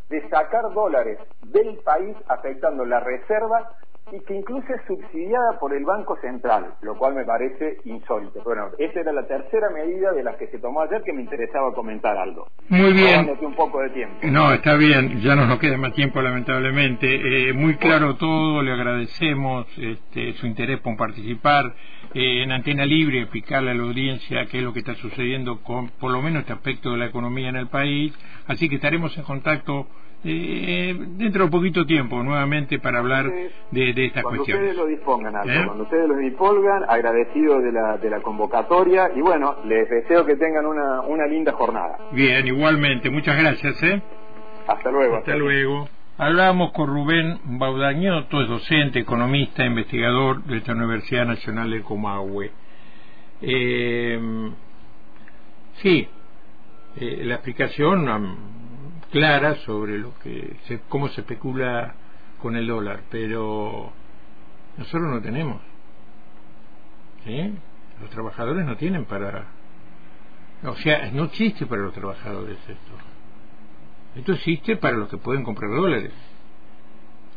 de 0.09 0.27
sacar 0.29 0.73
dólares 0.73 1.19
del 1.47 1.77
país 1.83 2.15
afectando 2.27 2.85
la 2.85 2.99
reserva 2.99 3.75
y 4.11 4.19
que 4.25 4.35
incluso 4.35 4.67
es 4.73 4.81
subsidiada 4.87 5.57
por 5.59 5.73
el 5.73 5.85
Banco 5.85 6.17
Central, 6.21 6.73
lo 6.81 6.97
cual 6.97 7.15
me 7.15 7.23
parece 7.23 7.77
insólito. 7.85 8.41
Bueno, 8.43 8.69
esa 8.77 8.99
era 8.99 9.13
la 9.13 9.25
tercera 9.25 9.69
medida 9.69 10.11
de 10.11 10.23
las 10.23 10.35
que 10.35 10.47
se 10.47 10.59
tomó 10.59 10.81
ayer 10.81 11.01
que 11.03 11.13
me 11.13 11.21
interesaba 11.21 11.73
comentar 11.73 12.17
algo. 12.17 12.47
Muy 12.67 12.93
bien. 12.93 13.29
un 13.41 13.55
poco 13.55 13.79
de 13.81 13.89
tiempo. 13.91 14.15
No, 14.23 14.51
está 14.51 14.75
bien, 14.75 15.21
ya 15.21 15.35
no 15.35 15.45
nos 15.45 15.59
queda 15.59 15.77
más 15.77 15.93
tiempo 15.93 16.21
lamentablemente. 16.21 17.49
Eh, 17.49 17.53
muy 17.53 17.75
claro 17.75 18.15
todo, 18.15 18.61
le 18.61 18.73
agradecemos 18.73 19.67
este, 19.77 20.33
su 20.33 20.47
interés 20.47 20.79
por 20.79 20.97
participar 20.97 21.73
eh, 22.13 22.43
en 22.43 22.51
Antena 22.51 22.85
Libre, 22.85 23.21
explicarle 23.21 23.71
a 23.71 23.75
la 23.75 23.83
audiencia 23.83 24.45
qué 24.47 24.57
es 24.57 24.63
lo 24.63 24.73
que 24.73 24.79
está 24.79 24.95
sucediendo 24.95 25.61
con 25.61 25.89
por 25.99 26.11
lo 26.11 26.21
menos 26.21 26.41
este 26.41 26.53
aspecto 26.53 26.91
de 26.91 26.97
la 26.97 27.05
economía 27.05 27.49
en 27.49 27.55
el 27.55 27.67
país. 27.67 28.13
Así 28.47 28.67
que 28.67 28.75
estaremos 28.75 29.17
en 29.17 29.23
contacto 29.23 29.87
eh, 30.23 30.95
dentro 31.17 31.45
de 31.45 31.51
poquito 31.51 31.85
tiempo 31.85 32.21
nuevamente 32.21 32.77
para 32.79 32.99
hablar 32.99 33.25
de, 33.71 33.93
de 33.93 34.05
estas 34.05 34.21
cuando 34.23 34.39
cuestiones. 34.43 34.69
ustedes 34.69 34.77
lo 34.77 34.85
dispongan, 34.85 35.35
¿Eh? 35.49 35.63
cuando 35.65 35.83
ustedes 35.83 36.07
lo 36.07 36.17
dispongan, 36.17 36.83
agradecido 36.87 37.59
de 37.59 37.71
la, 37.71 37.97
de 37.97 38.09
la 38.09 38.21
convocatoria 38.21 39.11
y 39.15 39.21
bueno, 39.21 39.55
les 39.65 39.89
deseo 39.89 40.23
que 40.25 40.35
tengan 40.35 40.65
una, 40.67 41.01
una 41.01 41.25
linda 41.25 41.53
jornada. 41.53 41.97
Bien, 42.11 42.45
igualmente, 42.45 43.09
muchas 43.09 43.37
gracias. 43.37 43.81
¿eh? 43.81 44.01
Hasta 44.67 44.91
luego. 44.91 45.15
Hasta, 45.17 45.35
luego. 45.35 45.89
Hablamos 46.17 46.71
con 46.73 46.87
Rubén 46.87 47.39
Baudañoto, 47.43 48.41
es 48.41 48.47
docente, 48.47 48.99
economista, 48.99 49.65
investigador 49.65 50.43
de 50.43 50.57
esta 50.57 50.73
Universidad 50.73 51.25
Nacional 51.25 51.71
de 51.71 51.81
Comahue. 51.81 52.51
Eh, 53.41 54.51
sí, 55.81 56.07
eh, 56.97 57.21
la 57.23 57.35
explicación 57.35 58.07
clara 59.11 59.55
sobre 59.65 59.97
lo 59.97 60.17
que 60.19 60.55
cómo 60.89 61.09
se 61.09 61.21
especula 61.21 61.93
con 62.41 62.55
el 62.55 62.67
dólar, 62.67 63.01
pero 63.09 63.91
nosotros 64.77 65.09
no 65.09 65.21
tenemos. 65.21 65.61
Los 68.01 68.09
trabajadores 68.09 68.65
no 68.65 68.75
tienen 68.77 69.05
para... 69.05 69.45
O 70.63 70.75
sea, 70.77 71.11
no 71.11 71.25
existe 71.25 71.65
para 71.65 71.81
los 71.83 71.93
trabajadores 71.93 72.57
esto. 72.57 72.91
Esto 74.15 74.33
existe 74.33 74.77
para 74.77 74.97
los 74.97 75.09
que 75.09 75.17
pueden 75.17 75.43
comprar 75.43 75.71
dólares. 75.71 76.13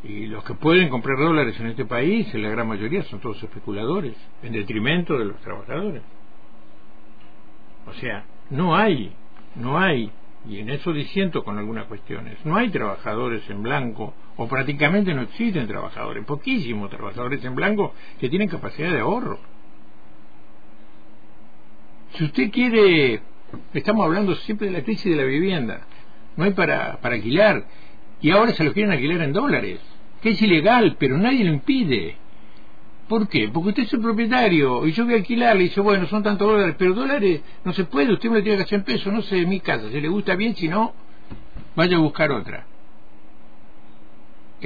Y 0.03 0.27
los 0.27 0.45
que 0.45 0.55
pueden 0.55 0.91
comprar 0.91 1.19
dólares 1.19 1.59
en 1.61 1.69
este 1.69 1.87
país, 1.87 2.33
en 2.35 2.43
la 2.43 2.51
gran 2.51 2.69
mayoría, 2.69 3.03
son 3.05 3.21
todos 3.21 3.43
especuladores, 3.43 4.15
en 4.43 4.53
detrimento 4.53 5.19
de 5.19 5.25
los 5.25 5.41
trabajadores. 5.41 6.03
O 7.87 7.93
sea, 7.95 8.25
no 8.51 8.77
hay, 8.77 9.15
no 9.55 9.79
hay 9.79 10.11
y 10.49 10.59
en 10.59 10.69
eso 10.71 10.93
disiento 10.93 11.43
con 11.43 11.59
algunas 11.59 11.87
cuestiones. 11.87 12.37
No 12.45 12.57
hay 12.57 12.71
trabajadores 12.71 13.49
en 13.49 13.63
blanco, 13.63 14.15
o 14.37 14.47
prácticamente 14.47 15.15
no 15.15 15.23
existen 15.23 15.67
trabajadores, 15.67 16.25
poquísimos 16.25 16.91
trabajadores 16.91 17.45
en 17.45 17.55
blanco 17.55 17.95
que 18.21 18.29
tienen 18.29 18.49
capacidad 18.49 18.93
de 18.93 19.01
ahorro. 19.01 19.39
Si 22.13 22.25
usted 22.25 22.51
quiere, 22.51 23.21
estamos 23.73 24.05
hablando 24.05 24.35
siempre 24.37 24.69
de 24.69 24.73
la 24.75 24.85
crisis 24.85 25.05
de 25.05 25.17
la 25.17 25.25
vivienda, 25.25 25.87
no 26.37 26.45
hay 26.45 26.53
para, 26.53 26.99
para 27.01 27.15
alquilar, 27.15 27.65
y 28.21 28.31
ahora 28.31 28.53
se 28.53 28.65
lo 28.65 28.73
quieren 28.73 28.93
alquilar 28.93 29.23
en 29.23 29.33
dólares, 29.33 29.81
que 30.23 30.31
es 30.31 30.43
ilegal, 30.43 30.97
pero 30.99 31.19
nadie 31.19 31.45
lo 31.45 31.53
impide. 31.53 32.17
¿Por 33.09 33.29
qué? 33.29 33.51
Porque 33.53 33.71
usted 33.71 33.83
es 33.83 33.93
el 33.93 34.01
propietario 34.01 34.87
y 34.87 34.93
yo 34.93 35.05
voy 35.05 35.14
a 35.14 35.17
alquilar, 35.19 35.57
le 35.57 35.64
dice, 35.64 35.81
bueno, 35.81 36.07
son 36.07 36.23
tantos 36.23 36.49
dólares, 36.49 36.75
pero 36.79 36.95
dólares 36.95 37.43
no 37.64 37.73
se 37.73 37.85
puede, 37.85 38.12
usted 38.12 38.31
me 38.31 38.40
tiene 38.40 38.57
que 38.57 38.62
hacer 38.64 38.79
en 38.79 38.85
pesos, 38.85 39.12
no 39.12 39.21
sé, 39.23 39.37
de 39.37 39.47
mi 39.47 39.61
casa, 39.61 39.90
si 39.90 40.01
le 40.01 40.09
gusta 40.09 40.35
bien, 40.37 40.57
si 40.57 40.69
no, 40.69 40.95
vaya 41.77 41.97
a 41.97 42.01
buscar 42.01 42.33
otra. 42.33 42.67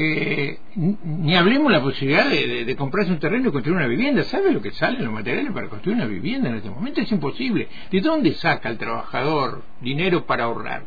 Eh, 0.01 0.61
ni 0.77 1.35
hablemos 1.35 1.73
la 1.73 1.83
posibilidad 1.83 2.31
de, 2.31 2.77
comprarse 2.77 3.11
un 3.11 3.19
terreno 3.19 3.49
y 3.49 3.53
construir 3.53 3.77
una 3.77 3.89
vivienda. 3.89 4.23
¿Sabe 4.23 4.53
lo 4.53 4.63
que 4.63 4.71
salen 4.71 5.05
los 5.05 5.13
materiales 5.13 5.51
para 5.51 5.69
construir 5.69 5.97
una 5.97 6.07
vivienda 6.07 6.51
en 6.51 6.55
este 6.55 6.71
momento? 6.71 7.01
Es 7.01 7.11
imposible. 7.11 7.69
¿De 7.91 8.01
dónde 8.01 8.35
saca 8.35 8.69
el 8.69 8.79
trabajador 8.79 9.65
dinero 9.81 10.25
para 10.25 10.45
ahorrar? 10.45 10.85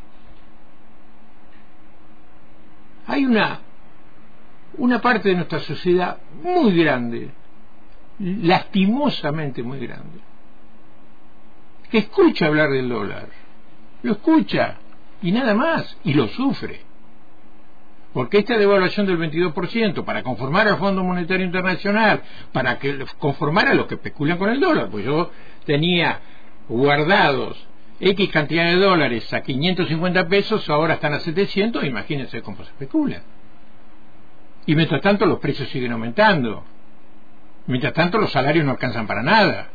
Hay 3.08 3.26
una, 3.26 3.60
una 4.78 5.02
parte 5.02 5.28
de 5.28 5.36
nuestra 5.36 5.60
sociedad 5.60 6.20
muy 6.42 6.74
grande 6.78 7.32
lastimosamente 8.22 9.64
muy 9.64 9.80
grande, 9.80 10.20
que 11.90 12.00
escucha 12.00 12.48
hablar 12.48 12.70
del 12.70 12.90
dólar, 12.90 13.28
lo 14.04 14.14
escucha 14.14 14.78
y 15.22 15.32
nada 15.32 15.54
más, 15.54 15.98
y 16.04 16.14
lo 16.14 16.28
sufre. 16.30 16.82
Porque 18.14 18.40
esta 18.40 18.58
devaluación 18.58 19.06
del 19.06 19.18
22% 19.18 20.04
para 20.04 20.22
conformar 20.22 20.68
al 20.68 20.78
Fondo 20.78 21.04
Monetario 21.04 21.46
Internacional, 21.46 22.22
para 22.52 22.78
que 22.78 23.06
conformar 23.18 23.70
a 23.70 23.74
los 23.74 23.88
que 23.88 23.96
especulan 23.96 24.38
con 24.38 24.50
el 24.50 24.60
dólar, 24.60 24.90
pues 24.90 25.06
yo 25.06 25.32
tenía 25.66 26.20
guardados 26.68 27.68
X 28.02 28.30
cantidad 28.32 28.66
de 28.66 28.76
dólares 28.78 29.32
a 29.34 29.42
550 29.42 30.28
pesos, 30.28 30.68
ahora 30.70 30.96
están 30.96 31.14
a 31.14 31.20
700, 31.20 31.84
imagínense 31.86 32.42
cómo 32.42 32.58
se 32.58 32.64
especula. 32.64 33.22
Y 34.66 34.76
mientras 34.76 35.02
tanto 35.02 35.26
los 35.26 35.40
precios 35.40 35.70
siguen 35.70 35.92
aumentando. 35.92 36.64
Mientras 37.72 37.94
tanto, 37.94 38.18
los 38.18 38.34
salarios 38.34 38.66
no 38.66 38.72
alcanzan 38.72 39.08
para 39.08 39.24
nada. 39.24 39.70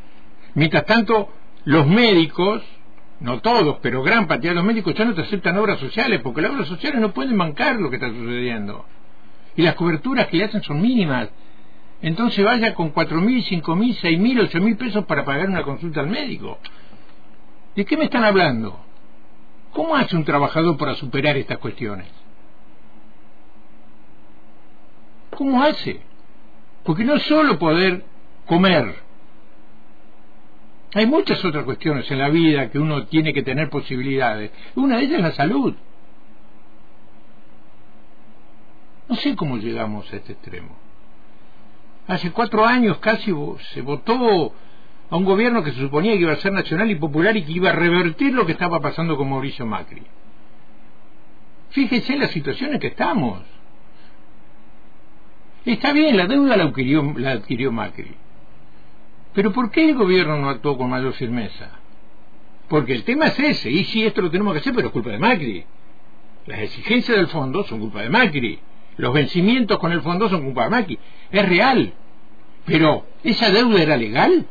Mientras 0.52 0.84
tanto, 0.84 1.32
los 1.64 1.86
médicos 1.86 2.62
no 3.20 3.40
todos, 3.40 3.78
pero 3.80 4.02
gran 4.02 4.26
cantidad 4.26 4.50
de 4.50 4.56
los 4.56 4.64
médicos 4.64 4.94
ya 4.94 5.06
no 5.06 5.14
te 5.14 5.22
aceptan 5.22 5.56
obras 5.56 5.78
sociales, 5.78 6.20
porque 6.22 6.42
las 6.42 6.50
obras 6.50 6.68
sociales 6.68 7.00
no 7.00 7.14
pueden 7.14 7.38
bancar 7.38 7.76
lo 7.76 7.88
que 7.88 7.96
está 7.96 8.10
sucediendo. 8.10 8.84
Y 9.56 9.62
las 9.62 9.76
coberturas 9.76 10.26
que 10.26 10.36
le 10.36 10.44
hacen 10.44 10.62
son 10.62 10.82
mínimas. 10.82 11.30
Entonces 12.02 12.44
vaya 12.44 12.74
con 12.74 12.90
cuatro 12.90 13.18
mil, 13.22 13.42
cinco 13.44 13.74
mil, 13.74 13.94
seis 13.94 14.18
mil, 14.18 14.38
ocho 14.40 14.60
mil 14.60 14.76
pesos 14.76 15.06
para 15.06 15.24
pagar 15.24 15.48
una 15.48 15.62
consulta 15.62 16.00
al 16.00 16.08
médico. 16.08 16.58
¿De 17.74 17.86
qué 17.86 17.96
me 17.96 18.04
están 18.04 18.24
hablando? 18.24 18.78
¿Cómo 19.72 19.96
hace 19.96 20.14
un 20.14 20.24
trabajador 20.26 20.76
para 20.76 20.94
superar 20.96 21.38
estas 21.38 21.56
cuestiones? 21.56 22.08
¿Cómo 25.30 25.62
hace? 25.62 26.02
Porque 26.86 27.04
no 27.04 27.18
solo 27.18 27.58
poder 27.58 28.04
comer. 28.46 28.94
Hay 30.94 31.04
muchas 31.04 31.44
otras 31.44 31.64
cuestiones 31.64 32.10
en 32.10 32.18
la 32.18 32.28
vida 32.30 32.70
que 32.70 32.78
uno 32.78 33.06
tiene 33.06 33.34
que 33.34 33.42
tener 33.42 33.68
posibilidades. 33.68 34.52
Una 34.76 34.96
de 34.96 35.02
ellas 35.02 35.18
es 35.18 35.22
la 35.24 35.32
salud. 35.32 35.74
No 39.08 39.16
sé 39.16 39.36
cómo 39.36 39.58
llegamos 39.58 40.10
a 40.12 40.16
este 40.16 40.32
extremo. 40.32 40.76
Hace 42.06 42.30
cuatro 42.30 42.64
años 42.64 42.98
casi 42.98 43.34
se 43.74 43.82
votó 43.82 44.52
a 45.10 45.16
un 45.16 45.24
gobierno 45.24 45.64
que 45.64 45.72
se 45.72 45.80
suponía 45.80 46.12
que 46.12 46.20
iba 46.20 46.32
a 46.32 46.36
ser 46.36 46.52
nacional 46.52 46.90
y 46.90 46.94
popular 46.94 47.36
y 47.36 47.42
que 47.42 47.52
iba 47.52 47.70
a 47.70 47.72
revertir 47.72 48.32
lo 48.32 48.46
que 48.46 48.52
estaba 48.52 48.80
pasando 48.80 49.16
con 49.16 49.28
Mauricio 49.28 49.66
Macri. 49.66 50.02
Fíjese 51.70 52.14
en 52.14 52.20
la 52.20 52.28
situación 52.28 52.74
en 52.74 52.80
que 52.80 52.88
estamos. 52.88 53.55
Está 55.66 55.92
bien, 55.92 56.16
la 56.16 56.26
deuda 56.26 56.56
la 56.56 56.64
adquirió, 56.64 57.72
Macri. 57.72 58.14
Pero 59.34 59.52
¿por 59.52 59.72
qué 59.72 59.84
el 59.88 59.96
gobierno 59.96 60.38
no 60.38 60.48
actuó 60.48 60.78
con 60.78 60.88
mayor 60.88 61.12
firmeza? 61.14 61.70
Porque 62.68 62.94
el 62.94 63.02
tema 63.02 63.26
es 63.26 63.38
ese, 63.38 63.70
y 63.70 63.84
si 63.84 64.04
esto 64.04 64.22
lo 64.22 64.30
tenemos 64.30 64.52
que 64.52 64.60
hacer, 64.60 64.72
pero 64.74 64.88
es 64.88 64.92
culpa 64.92 65.10
de 65.10 65.18
Macri. 65.18 65.64
Las 66.46 66.60
exigencias 66.60 67.16
del 67.16 67.26
fondo 67.26 67.64
son 67.64 67.80
culpa 67.80 68.02
de 68.02 68.08
Macri. 68.08 68.60
Los 68.96 69.12
vencimientos 69.12 69.78
con 69.78 69.90
el 69.90 70.02
fondo 70.02 70.28
son 70.28 70.44
culpa 70.44 70.64
de 70.64 70.70
Macri. 70.70 70.98
Es 71.32 71.48
real. 71.48 71.92
Pero, 72.64 73.04
¿esa 73.24 73.50
deuda 73.50 73.82
era 73.82 73.96
legal? 73.96 74.46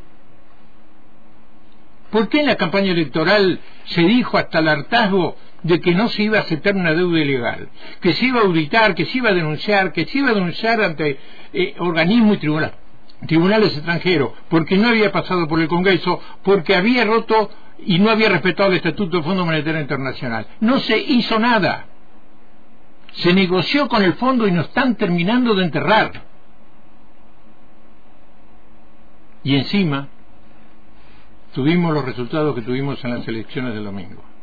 ¿Por 2.11 2.27
qué 2.27 2.41
en 2.41 2.47
la 2.47 2.55
campaña 2.55 2.91
electoral 2.91 3.59
se 3.85 4.01
dijo 4.01 4.37
hasta 4.37 4.59
el 4.59 4.67
hartazgo 4.67 5.37
de 5.65 5.81
que 5.81 5.95
no 5.95 6.09
se 6.09 6.21
iba 6.21 6.37
a 6.37 6.41
aceptar 6.41 6.75
una 6.75 6.93
deuda 6.93 7.19
ilegal, 7.19 7.69
que 7.99 8.13
se 8.13 8.25
iba 8.27 8.39
a 8.39 8.43
auditar, 8.43 8.93
que 8.93 9.05
se 9.05 9.17
iba 9.17 9.31
a 9.31 9.33
denunciar, 9.33 9.93
que 9.93 10.05
se 10.05 10.19
iba 10.19 10.29
a 10.29 10.33
denunciar 10.35 10.79
ante 10.79 11.17
eh, 11.53 11.75
organismos 11.79 12.35
y 12.35 12.39
tribunales, 12.39 12.75
tribunales 13.25 13.73
extranjeros, 13.75 14.33
porque 14.47 14.77
no 14.77 14.89
había 14.89 15.11
pasado 15.11 15.47
por 15.47 15.59
el 15.59 15.67
Congreso, 15.67 16.21
porque 16.43 16.75
había 16.75 17.03
roto 17.03 17.49
y 17.79 17.97
no 17.97 18.11
había 18.11 18.29
respetado 18.29 18.69
el 18.69 18.77
Estatuto 18.77 19.17
del 19.17 19.25
Fondo 19.25 19.43
Monetario 19.43 19.81
Internacional. 19.81 20.45
No 20.59 20.77
se 20.77 20.99
hizo 20.99 21.39
nada. 21.39 21.87
Se 23.13 23.33
negoció 23.33 23.87
con 23.87 24.03
el 24.03 24.13
fondo 24.13 24.47
y 24.47 24.51
nos 24.51 24.67
están 24.67 24.93
terminando 24.93 25.55
de 25.55 25.63
enterrar. 25.63 26.25
Y 29.43 29.55
encima 29.55 30.09
tuvimos 31.55 31.91
los 31.91 32.05
resultados 32.05 32.53
que 32.53 32.61
tuvimos 32.61 33.03
en 33.03 33.17
las 33.17 33.27
elecciones 33.27 33.73
del 33.73 33.85
domingo. 33.85 34.34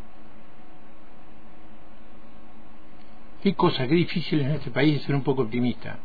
Qué 3.42 3.54
cosa, 3.54 3.88
qué 3.88 3.94
difícil 3.94 4.40
en 4.40 4.52
este 4.52 4.70
país 4.70 5.02
ser 5.02 5.16
un 5.16 5.22
poco 5.22 5.42
optimista. 5.42 5.98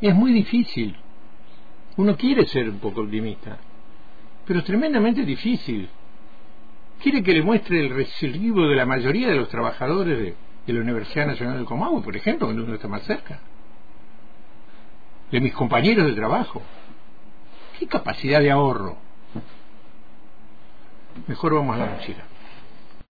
Es 0.00 0.14
muy 0.14 0.32
difícil. 0.32 0.96
Uno 1.96 2.16
quiere 2.16 2.46
ser 2.46 2.68
un 2.68 2.78
poco 2.78 3.02
optimista, 3.02 3.56
pero 4.46 4.58
es 4.58 4.64
tremendamente 4.64 5.24
difícil. 5.24 5.88
Quiere 7.00 7.22
que 7.22 7.32
le 7.32 7.42
muestre 7.42 7.80
el 7.80 7.90
recibo 7.90 8.66
de 8.66 8.74
la 8.74 8.84
mayoría 8.84 9.28
de 9.28 9.36
los 9.36 9.48
trabajadores 9.48 10.18
de, 10.18 10.34
de 10.66 10.72
la 10.72 10.80
Universidad 10.80 11.26
Nacional 11.26 11.56
del 11.56 11.66
Comahue, 11.66 12.02
por 12.02 12.16
ejemplo, 12.16 12.48
cuando 12.48 12.64
uno 12.64 12.74
está 12.74 12.88
más 12.88 13.02
cerca. 13.04 13.38
De 15.30 15.40
mis 15.40 15.54
compañeros 15.54 16.06
de 16.06 16.14
trabajo. 16.14 16.62
¿Qué 17.78 17.86
capacidad 17.86 18.40
de 18.40 18.50
ahorro? 18.50 18.96
Mejor 21.28 21.54
vamos 21.54 21.76
a 21.76 21.78
la 21.78 21.86
mochila. 21.86 22.24